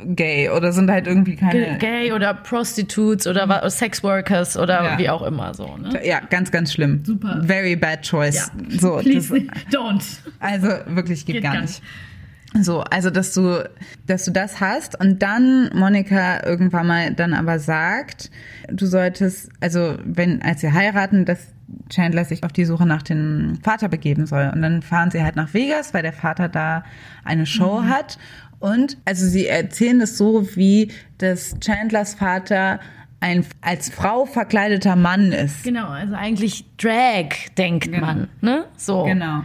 [0.05, 3.71] gay oder sind halt irgendwie keine gay oder Prostitutes oder mhm.
[3.71, 4.99] Sexworkers oder ja.
[4.99, 5.77] wie auch immer so.
[5.77, 6.01] Ne?
[6.05, 7.05] Ja, ganz ganz schlimm.
[7.05, 7.41] Super.
[7.45, 8.37] Very bad choice.
[8.37, 8.79] Ja.
[8.79, 10.03] So, Please, das, don't.
[10.41, 11.81] Also wirklich geht, geht gar, gar nicht.
[11.81, 12.10] nicht.
[12.61, 13.69] So, also dass du,
[14.07, 18.31] dass du das hast und dann Monika irgendwann mal dann aber sagt,
[18.69, 21.49] du solltest, also wenn, als sie heiraten, dass
[21.89, 24.51] Chandler sich auf die Suche nach dem Vater begeben soll.
[24.53, 26.85] Und dann fahren sie halt nach Vegas, weil der Vater da
[27.25, 27.89] eine Show mhm.
[27.89, 28.19] hat.
[28.59, 32.81] Und also sie erzählen das so, wie dass Chandlers Vater
[33.21, 35.63] ein als Frau verkleideter Mann ist.
[35.63, 38.01] Genau, also eigentlich Drag, denkt genau.
[38.01, 38.65] man, ne?
[38.77, 39.05] So.
[39.05, 39.43] Genau.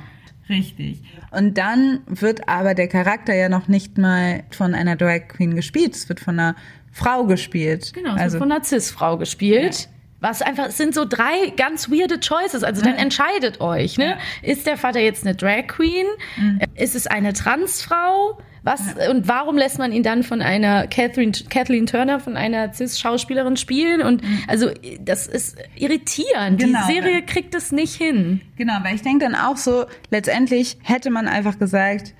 [0.50, 1.02] Richtig.
[1.32, 5.96] Und dann wird aber der Charakter ja noch nicht mal von einer Drag Queen gespielt.
[5.96, 6.56] Es wird von einer
[6.92, 7.94] Frau gespielt.
[7.94, 9.80] Genau, es also, wird von einer Cis-Frau gespielt.
[9.82, 9.88] Ja.
[10.22, 12.64] Was einfach, es sind so drei ganz weirde Choices.
[12.64, 14.12] Also dann entscheidet euch, ne?
[14.12, 14.18] Ja.
[14.42, 16.06] Ist der Vater jetzt eine Drag Queen?
[16.38, 16.62] Mhm.
[16.76, 18.40] Ist es eine Transfrau?
[18.66, 23.58] Was und warum lässt man ihn dann von einer Catherine, Kathleen Turner, von einer Cis-Schauspielerin
[23.58, 24.02] spielen?
[24.02, 24.40] Und mhm.
[24.48, 26.60] also das ist irritierend.
[26.60, 26.80] Genau.
[26.80, 28.42] Die Serie kriegt es nicht hin.
[28.58, 32.16] Genau, weil ich denke dann auch so, letztendlich hätte man einfach gesagt,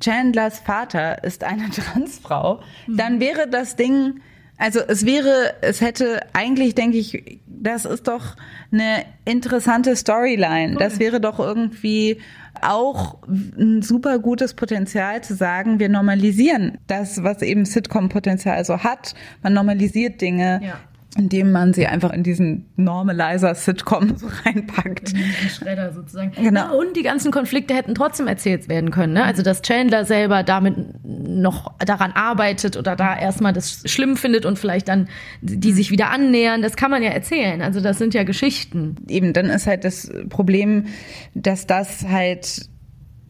[0.00, 2.96] Chandlers Vater ist eine Transfrau, mhm.
[2.96, 4.20] dann wäre das Ding
[4.60, 8.36] also es wäre, es hätte eigentlich, denke ich, das ist doch
[8.70, 10.76] eine interessante Storyline.
[10.76, 12.18] Das wäre doch irgendwie
[12.62, 19.14] auch ein super gutes Potenzial zu sagen, wir normalisieren das, was eben Sitcom-Potenzial so hat.
[19.42, 20.60] Man normalisiert Dinge.
[20.62, 20.80] Ja
[21.16, 25.10] indem man sie einfach in diesen Normalizer-Sitcom so reinpackt.
[25.10, 26.32] In diesen Schredder sozusagen.
[26.32, 26.60] Genau.
[26.60, 29.14] Ja, und die ganzen Konflikte hätten trotzdem erzählt werden können.
[29.14, 29.24] Ne?
[29.24, 34.58] Also, dass Chandler selber damit noch daran arbeitet oder da erstmal das schlimm findet und
[34.58, 35.08] vielleicht dann
[35.40, 37.60] die sich wieder annähern, das kann man ja erzählen.
[37.60, 38.96] Also, das sind ja Geschichten.
[39.08, 40.86] Eben, dann ist halt das Problem,
[41.34, 42.68] dass das halt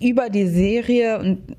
[0.00, 1.56] über die Serie und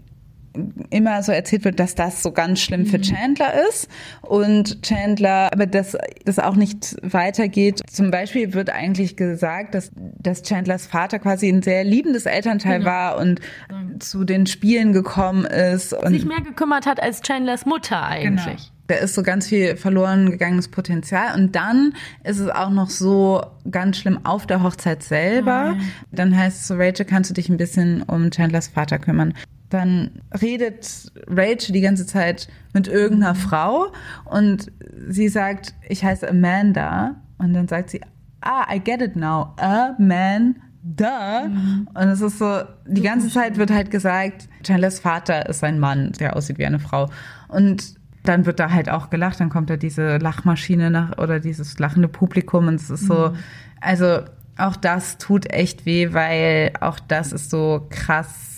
[0.90, 3.04] immer so erzählt wird, dass das so ganz schlimm für mhm.
[3.04, 3.88] Chandler ist
[4.22, 7.82] und Chandler, aber dass das auch nicht weitergeht.
[7.90, 12.92] Zum Beispiel wird eigentlich gesagt, dass, dass Chandlers Vater quasi ein sehr liebendes Elternteil genau.
[12.92, 13.40] war und
[13.70, 14.00] mhm.
[14.00, 15.94] zu den Spielen gekommen ist.
[15.94, 18.46] Und sich mehr gekümmert hat als Chandlers Mutter eigentlich.
[18.46, 18.82] Genau.
[18.88, 21.34] Da ist so ganz viel verloren gegangenes Potenzial.
[21.40, 21.94] Und dann
[22.26, 25.78] ist es auch noch so ganz schlimm auf der Hochzeit selber.
[25.78, 29.34] Oh dann heißt es so, Rachel, kannst du dich ein bisschen um Chandlers Vater kümmern?
[29.72, 30.12] Dann
[30.42, 33.88] redet Rachel die ganze Zeit mit irgendeiner Frau
[34.26, 34.72] und
[35.08, 37.16] sie sagt, ich heiße Amanda.
[37.38, 38.02] Und dann sagt sie,
[38.42, 39.54] ah, I get it now.
[39.58, 41.06] A man, duh.
[41.48, 41.88] Mhm.
[41.94, 46.12] Und es ist so, die ganze Zeit wird halt gesagt, Chandlers Vater ist ein Mann,
[46.20, 47.10] der aussieht wie eine Frau.
[47.48, 51.80] Und dann wird da halt auch gelacht, dann kommt da diese Lachmaschine nach oder dieses
[51.80, 53.36] lachende Publikum und es ist so, mhm.
[53.80, 54.20] also
[54.58, 58.51] auch das tut echt weh, weil auch das ist so krass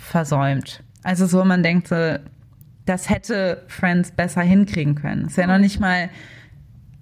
[0.00, 0.82] versäumt.
[1.02, 2.16] Also so, man denkt so,
[2.86, 5.26] das hätte Friends besser hinkriegen können.
[5.26, 6.10] Ist ja noch nicht mal,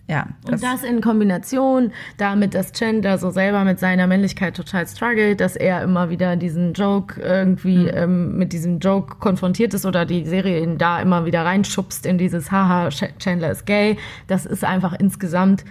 [0.06, 0.28] ja.
[0.44, 5.40] Das und das in Kombination damit, dass Chandler so selber mit seiner Männlichkeit total struggelt,
[5.40, 7.90] dass er immer wieder diesen Joke irgendwie mhm.
[7.94, 12.18] ähm, mit diesem Joke konfrontiert ist oder die Serie ihn da immer wieder reinschubst in
[12.18, 13.96] dieses Haha, Chandler ist gay.
[14.26, 15.64] Das ist einfach insgesamt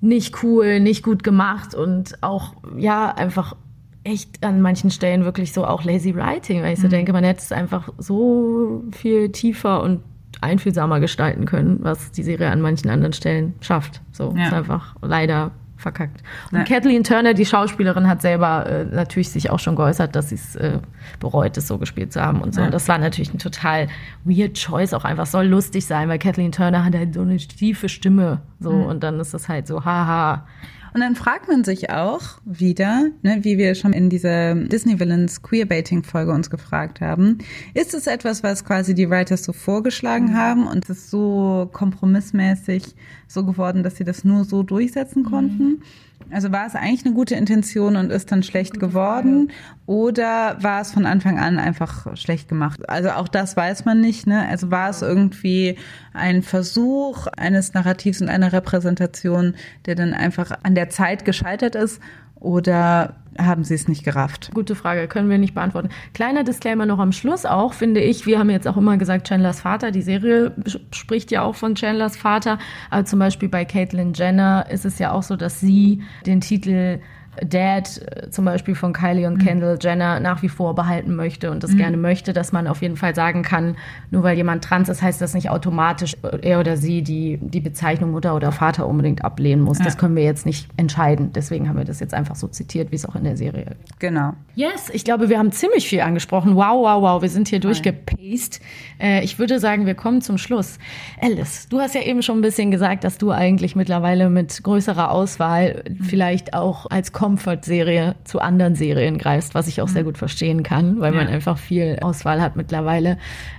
[0.00, 3.56] nicht cool, nicht gut gemacht und auch, ja, einfach
[4.04, 6.92] echt an manchen Stellen wirklich so auch lazy writing, weil ich so mhm.
[6.92, 10.00] denke, man hätte es einfach so viel tiefer und
[10.40, 14.02] einfühlsamer gestalten können, was die Serie an manchen anderen Stellen schafft.
[14.12, 14.46] So ja.
[14.46, 16.22] ist einfach leider verkackt.
[16.50, 16.64] Und ja.
[16.64, 20.56] Kathleen Turner, die Schauspielerin, hat selber äh, natürlich sich auch schon geäußert, dass sie es
[20.56, 20.78] äh,
[21.20, 22.60] bereut, es so gespielt zu haben und so.
[22.60, 22.66] Ja.
[22.66, 23.88] Und das war natürlich ein total
[24.24, 27.88] weird Choice, auch einfach soll lustig sein, weil Kathleen Turner hat halt so eine tiefe
[27.88, 28.86] Stimme, so mhm.
[28.86, 30.46] und dann ist das halt so, haha.
[30.94, 35.42] Und dann fragt man sich auch wieder, ne, wie wir schon in dieser Disney Villains
[35.42, 37.38] Queerbaiting Folge uns gefragt haben,
[37.74, 40.34] ist es etwas, was quasi die Writers so vorgeschlagen mhm.
[40.34, 42.94] haben und es ist so kompromissmäßig
[43.26, 45.64] so geworden, dass sie das nur so durchsetzen konnten?
[45.64, 45.82] Mhm.
[46.30, 49.52] Also war es eigentlich eine gute Intention und ist dann schlecht geworden?
[49.86, 52.88] Oder war es von Anfang an einfach schlecht gemacht?
[52.88, 54.26] Also auch das weiß man nicht.
[54.26, 54.46] Ne?
[54.48, 55.76] Also war es irgendwie
[56.12, 59.54] ein Versuch eines Narrativs und einer Repräsentation,
[59.86, 62.00] der dann einfach an der Zeit gescheitert ist?
[62.36, 64.50] Oder haben Sie es nicht gerafft?
[64.54, 65.88] Gute Frage, können wir nicht beantworten.
[66.12, 68.26] Kleiner Disclaimer noch am Schluss auch, finde ich.
[68.26, 69.90] Wir haben jetzt auch immer gesagt, Chandlers Vater.
[69.90, 70.52] Die Serie
[70.92, 72.58] spricht ja auch von Chandlers Vater.
[72.90, 77.00] Aber zum Beispiel bei Caitlyn Jenner ist es ja auch so, dass sie den Titel
[77.42, 79.44] Dad äh, zum Beispiel von Kylie und mhm.
[79.44, 81.78] Kendall Jenner nach wie vor behalten möchte und das mhm.
[81.78, 83.76] gerne möchte, dass man auf jeden Fall sagen kann,
[84.10, 88.12] nur weil jemand trans ist, heißt das nicht automatisch, er oder sie die, die Bezeichnung
[88.12, 89.78] Mutter oder Vater unbedingt ablehnen muss.
[89.78, 89.84] Ja.
[89.84, 91.32] Das können wir jetzt nicht entscheiden.
[91.32, 93.98] Deswegen haben wir das jetzt einfach so zitiert, wie es auch in der Serie ist.
[93.98, 94.34] Genau.
[94.54, 96.54] Yes, ich glaube, wir haben ziemlich viel angesprochen.
[96.54, 98.60] Wow, wow, wow, wir sind hier durchgepaced.
[99.00, 100.78] Äh, ich würde sagen, wir kommen zum Schluss.
[101.20, 105.10] Alice, du hast ja eben schon ein bisschen gesagt, dass du eigentlich mittlerweile mit größerer
[105.10, 106.04] Auswahl mhm.
[106.04, 110.08] vielleicht auch als Comfort-Serie zu anderen Serien greifst, was ich auch sehr mhm.
[110.08, 111.20] gut verstehen kann, weil ja.
[111.20, 113.16] man einfach viel Auswahl hat mittlerweile.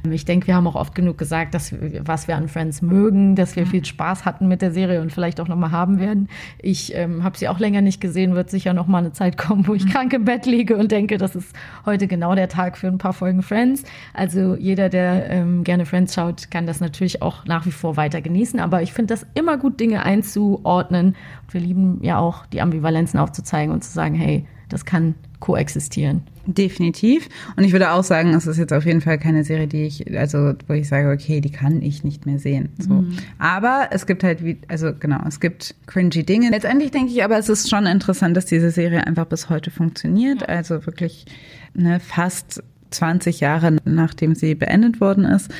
[0.07, 3.55] Ich denke, wir haben auch oft genug gesagt, dass was wir an Friends mögen, dass
[3.55, 6.29] wir viel Spaß hatten mit der Serie und vielleicht auch nochmal haben werden.
[6.59, 9.73] Ich ähm, habe sie auch länger nicht gesehen, wird sicher nochmal eine Zeit kommen, wo
[9.73, 9.89] ich mhm.
[9.89, 11.55] krank im Bett liege und denke, das ist
[11.87, 13.81] heute genau der Tag für ein paar Folgen Friends.
[14.13, 18.21] Also jeder, der ähm, gerne Friends schaut, kann das natürlich auch nach wie vor weiter
[18.21, 18.59] genießen.
[18.59, 21.15] Aber ich finde das immer gut, Dinge einzuordnen.
[21.49, 26.23] Wir lieben ja auch die Ambivalenzen aufzuzeigen zeigen und zu sagen, hey, das kann koexistieren.
[26.45, 27.29] Definitiv.
[27.55, 30.17] Und ich würde auch sagen, es ist jetzt auf jeden Fall keine Serie, die ich,
[30.17, 32.69] also wo ich sage, okay, die kann ich nicht mehr sehen.
[32.79, 32.95] So.
[32.95, 33.17] Mhm.
[33.39, 36.49] Aber es gibt halt wie, also genau, es gibt cringy Dinge.
[36.49, 40.41] Letztendlich denke ich aber, es ist schon interessant, dass diese Serie einfach bis heute funktioniert.
[40.41, 40.47] Ja.
[40.47, 41.25] Also wirklich
[41.73, 45.51] ne, fast 20 Jahre nachdem sie beendet worden ist.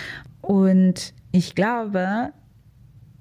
[0.42, 2.32] Und ich glaube,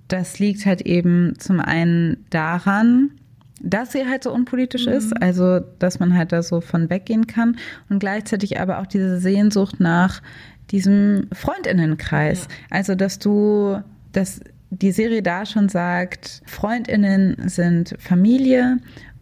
[0.09, 3.11] das liegt halt eben zum einen daran,
[3.61, 4.93] dass sie halt so unpolitisch mhm.
[4.93, 7.57] ist, also dass man halt da so von weggehen kann
[7.89, 10.23] und gleichzeitig aber auch diese Sehnsucht nach
[10.71, 12.43] diesem Freundinnenkreis.
[12.43, 12.77] Ja.
[12.77, 13.81] Also dass du,
[14.13, 14.41] dass
[14.71, 18.79] die Serie da schon sagt, Freundinnen sind Familie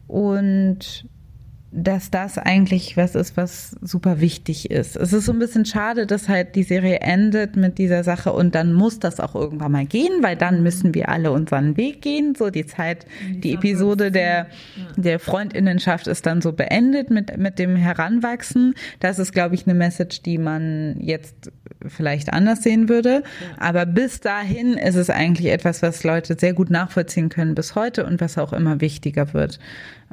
[0.08, 1.04] und
[1.74, 4.94] dass das eigentlich was ist, was super wichtig ist.
[4.94, 8.54] Es ist so ein bisschen schade, dass halt die Serie endet mit dieser Sache und
[8.54, 12.34] dann muss das auch irgendwann mal gehen, weil dann müssen wir alle unseren Weg gehen.
[12.34, 14.48] So die Zeit, die Episode der,
[14.96, 18.74] der Freundinnenschaft ist dann so beendet mit, mit dem Heranwachsen.
[19.00, 21.50] Das ist, glaube ich, eine Message, die man jetzt
[21.86, 23.22] vielleicht anders sehen würde.
[23.58, 28.04] Aber bis dahin ist es eigentlich etwas, was Leute sehr gut nachvollziehen können bis heute
[28.04, 29.58] und was auch immer wichtiger wird.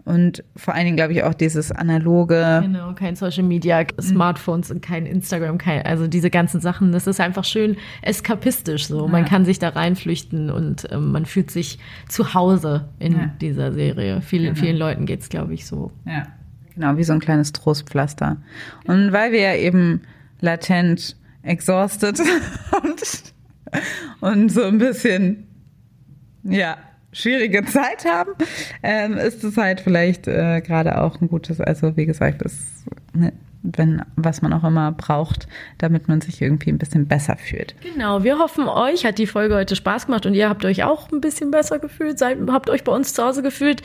[0.06, 2.60] Und vor allen Dingen, glaube ich, auch dieses analoge.
[2.62, 6.92] Genau, kein Social Media, Smartphones und kein Instagram, kein, also diese ganzen Sachen.
[6.92, 9.08] Das ist einfach schön eskapistisch so.
[9.08, 13.32] Man kann sich da reinflüchten und ähm, man fühlt sich zu Hause in ja.
[13.42, 14.22] dieser Serie.
[14.22, 14.66] Vielen, genau.
[14.66, 15.92] vielen Leuten geht es, glaube ich, so.
[16.06, 16.28] Ja,
[16.76, 18.38] genau, wie so ein kleines Trostpflaster.
[18.86, 20.02] Und weil wir ja eben
[20.42, 22.20] latent exhausted
[22.84, 23.34] und,
[24.22, 25.48] und so ein bisschen,
[26.44, 26.78] ja,
[27.12, 28.32] schwierige Zeit haben,
[28.84, 33.34] ähm, ist es halt vielleicht äh, gerade auch ein gutes, also wie gesagt, ist, ne,
[33.62, 35.48] wenn, was man auch immer braucht,
[35.80, 37.76] damit man sich irgendwie ein bisschen besser fühlt.
[37.82, 41.12] Genau, wir hoffen, euch hat die Folge heute Spaß gemacht und ihr habt euch auch
[41.12, 43.82] ein bisschen besser gefühlt, seid, habt euch bei uns zu Hause gefühlt.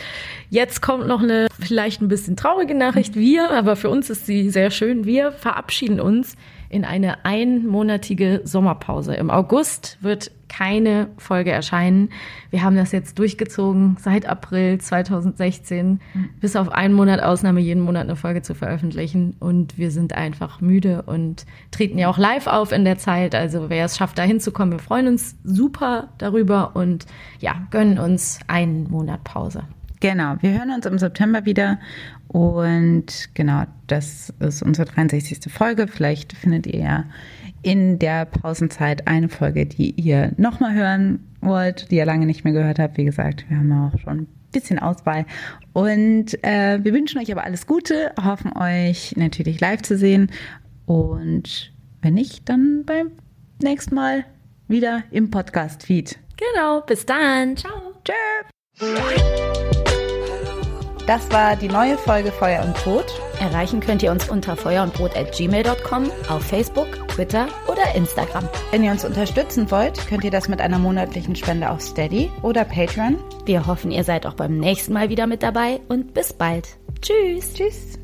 [0.49, 3.17] Jetzt kommt noch eine vielleicht ein bisschen traurige Nachricht.
[3.17, 6.37] Wir, aber für uns ist sie sehr schön, wir verabschieden uns
[6.69, 9.15] in eine einmonatige Sommerpause.
[9.15, 12.11] Im August wird keine Folge erscheinen.
[12.51, 16.29] Wir haben das jetzt durchgezogen seit April 2016, mhm.
[16.41, 19.35] bis auf einen Monat Ausnahme, jeden Monat eine Folge zu veröffentlichen.
[19.41, 23.35] Und wir sind einfach müde und treten ja auch live auf in der Zeit.
[23.35, 27.07] Also wer es schafft, da hinzukommen, wir freuen uns super darüber und
[27.41, 29.65] ja, gönnen uns einen Monat Pause.
[29.99, 31.79] Genau, wir hören uns im September wieder
[32.29, 35.53] und genau, das ist unsere 63.
[35.53, 35.87] Folge.
[35.89, 37.05] Vielleicht findet ihr ja
[37.65, 42.53] in der Pausenzeit eine Folge, die ihr nochmal hören wollt, die ihr lange nicht mehr
[42.53, 42.97] gehört habt.
[42.97, 45.27] Wie gesagt, wir haben auch schon ein bisschen Auswahl.
[45.73, 50.31] Und äh, wir wünschen euch aber alles Gute, hoffen euch natürlich live zu sehen.
[50.87, 51.73] Und
[52.03, 53.13] wenn nicht, dann beim
[53.63, 54.25] nächsten Mal
[54.69, 56.19] wieder im Podcast-Feed.
[56.37, 57.57] Genau, bis dann.
[57.57, 57.95] Ciao.
[58.05, 59.74] Tschö.
[61.07, 63.07] Das war die neue Folge Feuer und Brot.
[63.41, 68.49] Erreichen könnt ihr uns unter feuerundbrot.gmail.com, auf Facebook, Twitter oder Instagram.
[68.71, 72.65] Wenn ihr uns unterstützen wollt, könnt ihr das mit einer monatlichen Spende auf Steady oder
[72.65, 73.19] Patreon.
[73.45, 76.79] Wir hoffen, ihr seid auch beim nächsten Mal wieder mit dabei und bis bald.
[77.03, 77.53] Tschüss.
[77.53, 78.04] Tschüss.